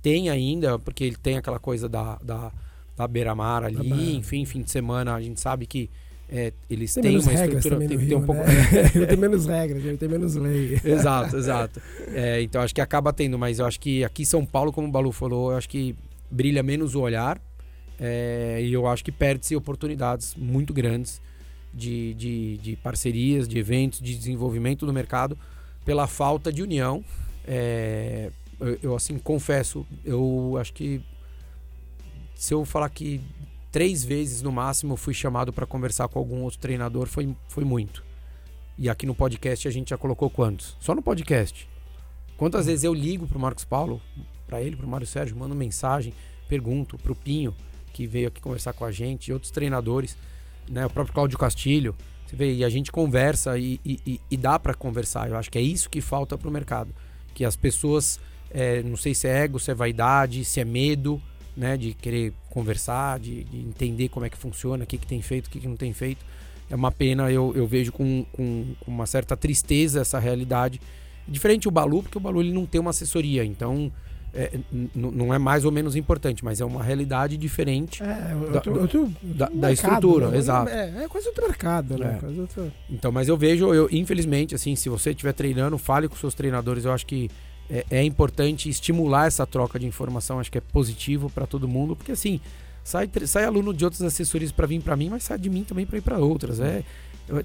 Tem 0.00 0.30
ainda, 0.30 0.78
porque 0.78 1.04
ele 1.04 1.16
tem 1.16 1.36
aquela 1.36 1.58
coisa 1.58 1.88
da, 1.88 2.18
da, 2.22 2.52
da 2.96 3.08
beira-mar 3.08 3.64
ali, 3.64 4.16
enfim, 4.16 4.44
fim 4.44 4.62
de 4.62 4.70
semana, 4.70 5.14
a 5.14 5.20
gente 5.20 5.40
sabe 5.40 5.66
que 5.66 5.88
é, 6.34 6.50
eles 6.70 6.94
tem 6.94 7.02
têm 7.02 7.18
uma 7.18 7.34
estrutura. 7.34 7.76
Tem, 7.76 7.88
Rio, 7.88 8.08
tem 8.08 8.16
um 8.16 8.24
pouco. 8.24 8.40
Né? 8.40 8.88
tem 9.06 9.16
menos 9.18 9.44
regras, 9.44 9.98
tem 9.98 10.08
menos 10.08 10.34
lei. 10.34 10.80
exato, 10.82 11.36
exato. 11.36 11.82
É, 12.08 12.40
então 12.40 12.62
acho 12.62 12.74
que 12.74 12.80
acaba 12.80 13.12
tendo, 13.12 13.38
mas 13.38 13.58
eu 13.58 13.66
acho 13.66 13.78
que 13.78 14.02
aqui 14.02 14.22
em 14.22 14.24
São 14.24 14.46
Paulo, 14.46 14.72
como 14.72 14.88
o 14.88 14.90
Balu 14.90 15.12
falou, 15.12 15.52
eu 15.52 15.58
acho 15.58 15.68
que 15.68 15.94
brilha 16.30 16.62
menos 16.62 16.94
o 16.94 17.00
olhar. 17.00 17.38
É, 18.00 18.60
e 18.62 18.72
eu 18.72 18.86
acho 18.86 19.04
que 19.04 19.12
perde-se 19.12 19.54
oportunidades 19.54 20.34
muito 20.34 20.72
grandes 20.72 21.20
de, 21.72 22.14
de, 22.14 22.56
de, 22.58 22.76
parcerias, 22.76 23.46
de 23.46 23.58
eventos, 23.58 24.00
de 24.00 24.16
desenvolvimento 24.16 24.86
do 24.86 24.92
mercado 24.92 25.38
pela 25.84 26.06
falta 26.06 26.50
de 26.50 26.62
união. 26.62 27.04
É, 27.46 28.30
eu, 28.58 28.78
eu, 28.82 28.96
assim 28.96 29.18
confesso, 29.18 29.86
eu 30.02 30.56
acho 30.58 30.72
que 30.72 31.02
se 32.34 32.54
eu 32.54 32.64
falar 32.64 32.88
que 32.88 33.20
três 33.72 34.04
vezes 34.04 34.42
no 34.42 34.52
máximo 34.52 34.96
fui 34.96 35.14
chamado 35.14 35.52
para 35.52 35.66
conversar 35.66 36.06
com 36.06 36.18
algum 36.18 36.42
outro 36.42 36.60
treinador, 36.60 37.08
foi, 37.08 37.34
foi 37.48 37.64
muito. 37.64 38.04
E 38.78 38.88
aqui 38.88 39.06
no 39.06 39.14
podcast 39.14 39.66
a 39.66 39.70
gente 39.70 39.90
já 39.90 39.98
colocou 39.98 40.28
quantos? 40.28 40.76
Só 40.78 40.94
no 40.94 41.02
podcast. 41.02 41.68
Quantas 42.36 42.66
vezes 42.66 42.84
eu 42.84 42.92
ligo 42.92 43.26
pro 43.26 43.38
Marcos 43.38 43.64
Paulo, 43.64 44.00
para 44.46 44.60
ele, 44.60 44.76
pro 44.76 44.86
Mário 44.86 45.06
Sérgio, 45.06 45.36
mando 45.36 45.54
mensagem, 45.54 46.12
pergunto 46.48 46.98
pro 46.98 47.14
Pinho, 47.14 47.54
que 47.92 48.06
veio 48.06 48.28
aqui 48.28 48.40
conversar 48.40 48.74
com 48.74 48.84
a 48.84 48.92
gente, 48.92 49.28
e 49.28 49.32
outros 49.32 49.50
treinadores, 49.50 50.16
né, 50.68 50.84
o 50.84 50.90
próprio 50.90 51.14
Cláudio 51.14 51.38
Castilho, 51.38 51.94
você 52.26 52.36
vê, 52.36 52.52
e 52.54 52.64
a 52.64 52.68
gente 52.68 52.90
conversa 52.90 53.58
e, 53.58 53.80
e, 53.84 54.20
e 54.30 54.36
dá 54.36 54.58
para 54.58 54.74
conversar. 54.74 55.28
Eu 55.28 55.36
acho 55.36 55.50
que 55.50 55.58
é 55.58 55.62
isso 55.62 55.88
que 55.88 56.00
falta 56.00 56.36
pro 56.36 56.50
mercado. 56.50 56.94
que 57.34 57.44
as 57.44 57.56
pessoas, 57.56 58.20
é, 58.50 58.82
não 58.82 58.96
sei 58.96 59.14
se 59.14 59.26
é 59.26 59.44
ego, 59.44 59.58
se 59.58 59.70
é 59.70 59.74
vaidade, 59.74 60.44
se 60.44 60.60
é 60.60 60.64
medo, 60.64 61.22
né, 61.56 61.76
de 61.76 61.94
querer 61.94 62.32
conversar, 62.50 63.18
de, 63.18 63.44
de 63.44 63.58
entender 63.58 64.08
como 64.08 64.26
é 64.26 64.30
que 64.30 64.36
funciona, 64.36 64.84
o 64.84 64.86
que, 64.86 64.98
que 64.98 65.06
tem 65.06 65.20
feito, 65.22 65.46
o 65.46 65.50
que, 65.50 65.60
que 65.60 65.68
não 65.68 65.76
tem 65.76 65.92
feito. 65.92 66.24
É 66.70 66.74
uma 66.74 66.90
pena, 66.90 67.30
eu, 67.30 67.52
eu 67.54 67.66
vejo 67.66 67.92
com, 67.92 68.24
com, 68.32 68.74
com 68.80 68.90
uma 68.90 69.06
certa 69.06 69.36
tristeza 69.36 70.00
essa 70.00 70.18
realidade. 70.18 70.80
Diferente 71.28 71.68
o 71.68 71.70
Balu, 71.70 72.02
porque 72.02 72.16
o 72.16 72.20
Balu 72.20 72.40
ele 72.40 72.52
não 72.52 72.66
tem 72.66 72.80
uma 72.80 72.90
assessoria, 72.90 73.44
então 73.44 73.92
é, 74.34 74.50
não 74.94 75.34
é 75.34 75.38
mais 75.38 75.64
ou 75.66 75.70
menos 75.70 75.94
importante, 75.94 76.42
mas 76.42 76.60
é 76.60 76.64
uma 76.64 76.82
realidade 76.82 77.36
diferente 77.36 78.02
é, 78.02 78.34
outro, 78.34 78.74
da, 78.74 78.80
outro, 78.80 79.12
da, 79.22 79.46
mercado, 79.46 79.60
da, 79.60 79.72
estrutura, 79.72 80.30
né? 80.30 80.38
exato. 80.38 80.70
É, 80.70 81.04
é, 81.04 81.08
quase 81.08 81.28
outro 81.28 81.46
mercado, 81.46 81.98
né? 81.98 82.18
É. 82.22 82.70
Então, 82.88 83.12
mas 83.12 83.28
eu 83.28 83.36
vejo, 83.36 83.74
eu 83.74 83.88
infelizmente, 83.92 84.54
assim, 84.54 84.74
se 84.74 84.88
você 84.88 85.10
estiver 85.10 85.34
treinando, 85.34 85.76
fale 85.76 86.08
com 86.08 86.16
seus 86.16 86.34
treinadores. 86.34 86.86
Eu 86.86 86.92
acho 86.92 87.04
que 87.04 87.30
é, 87.72 87.84
é 87.90 88.04
importante 88.04 88.68
estimular 88.68 89.26
essa 89.26 89.46
troca 89.46 89.78
de 89.78 89.86
informação. 89.86 90.38
Acho 90.38 90.52
que 90.52 90.58
é 90.58 90.60
positivo 90.60 91.30
para 91.30 91.46
todo 91.46 91.66
mundo, 91.66 91.96
porque 91.96 92.12
assim 92.12 92.40
sai, 92.84 93.08
sai 93.26 93.44
aluno 93.44 93.72
de 93.72 93.84
outras 93.84 94.02
assessorias 94.02 94.52
para 94.52 94.66
vir 94.66 94.82
para 94.82 94.94
mim, 94.94 95.08
mas 95.08 95.24
sai 95.24 95.38
de 95.38 95.48
mim 95.48 95.64
também 95.64 95.86
para 95.86 95.98
ir 95.98 96.02
para 96.02 96.18
outras. 96.18 96.60
É 96.60 96.84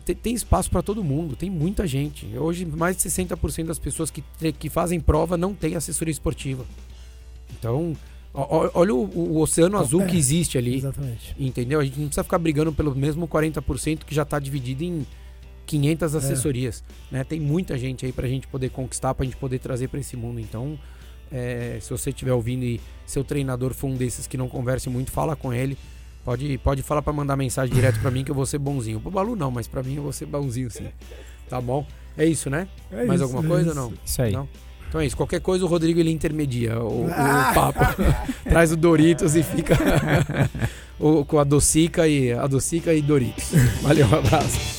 tem, 0.03 0.15
tem 0.15 0.33
espaço 0.33 0.69
para 0.69 0.81
todo 0.81 1.03
mundo, 1.03 1.35
tem 1.35 1.49
muita 1.49 1.85
gente. 1.87 2.25
Hoje, 2.37 2.65
mais 2.65 2.97
de 2.97 3.03
60% 3.03 3.65
das 3.65 3.79
pessoas 3.79 4.09
que, 4.09 4.23
que 4.53 4.69
fazem 4.69 4.99
prova 4.99 5.37
não 5.37 5.53
tem 5.53 5.75
assessoria 5.75 6.11
esportiva. 6.11 6.65
Então, 7.57 7.95
olha 8.33 8.93
o, 8.93 9.03
o 9.03 9.39
oceano 9.39 9.77
azul 9.77 10.01
é, 10.01 10.05
que 10.07 10.17
existe 10.17 10.57
ali. 10.57 10.75
Exatamente. 10.75 11.35
Entendeu? 11.39 11.79
A 11.79 11.85
gente 11.85 11.99
não 11.99 12.07
precisa 12.07 12.23
ficar 12.23 12.39
brigando 12.39 12.73
pelo 12.73 12.93
mesmo 12.95 13.27
40% 13.27 13.99
que 13.99 14.13
já 14.13 14.23
está 14.23 14.39
dividido 14.39 14.83
em 14.83 15.05
500 15.67 16.13
é. 16.13 16.17
assessorias. 16.17 16.83
É. 17.11 17.17
Né? 17.17 17.23
Tem 17.23 17.39
muita 17.39 17.77
gente 17.77 18.05
aí 18.05 18.11
para 18.11 18.25
a 18.25 18.29
gente 18.29 18.47
poder 18.47 18.71
conquistar, 18.71 19.13
para 19.13 19.23
a 19.23 19.25
gente 19.25 19.37
poder 19.37 19.59
trazer 19.59 19.87
para 19.87 19.99
esse 19.99 20.17
mundo. 20.17 20.39
Então, 20.39 20.79
é, 21.31 21.77
se 21.79 21.91
você 21.91 22.09
estiver 22.09 22.33
ouvindo 22.33 22.63
e 22.63 22.81
seu 23.05 23.23
treinador 23.23 23.73
for 23.73 23.87
um 23.87 23.95
desses 23.95 24.25
que 24.25 24.37
não 24.37 24.49
converse 24.49 24.89
muito, 24.89 25.11
fala 25.11 25.35
com 25.35 25.53
ele 25.53 25.77
Pode, 26.27 26.57
pode 26.57 26.83
falar 26.83 27.01
para 27.01 27.13
mandar 27.13 27.37
mensagem 27.37 27.73
direto 27.73 28.01
para 28.01 28.11
mim 28.11 28.21
que 28.21 28.29
eu 28.29 28.35
vou 28.35 28.45
ser 28.45 28.57
bonzinho. 28.57 28.99
Pro 28.99 29.09
Balu 29.09 29.33
não, 29.33 29.49
mas 29.49 29.65
para 29.65 29.81
mim 29.81 29.95
eu 29.95 30.03
vou 30.03 30.11
ser 30.11 30.25
bonzinho 30.25 30.69
sim. 30.69 30.89
Tá 31.49 31.61
bom? 31.61 31.87
É 32.17 32.25
isso, 32.25 32.49
né? 32.49 32.67
É 32.91 33.05
Mais 33.05 33.21
isso, 33.21 33.23
alguma 33.23 33.45
é 33.45 33.47
coisa 33.47 33.69
isso. 33.69 33.79
ou 33.79 33.89
não? 33.91 33.97
Isso 34.05 34.21
aí. 34.21 34.33
Não? 34.33 34.49
Então 34.89 34.99
é 34.99 35.05
isso. 35.05 35.15
Qualquer 35.15 35.39
coisa 35.39 35.63
o 35.63 35.69
Rodrigo 35.69 36.01
ele 36.01 36.11
intermedia 36.11 36.77
o, 36.83 37.07
ah! 37.09 37.51
o 37.51 37.53
papo. 37.53 37.79
Traz 38.43 38.73
o 38.73 38.75
Doritos 38.75 39.37
e 39.37 39.43
fica 39.43 39.77
o, 40.99 41.23
com 41.23 41.39
a 41.39 41.45
docica 41.45 42.05
e 42.09 42.33
a 42.33 42.45
docica 42.45 42.93
e 42.93 43.01
Doritos. 43.01 43.53
Valeu, 43.81 44.05
um 44.05 44.15
abraço. 44.15 44.76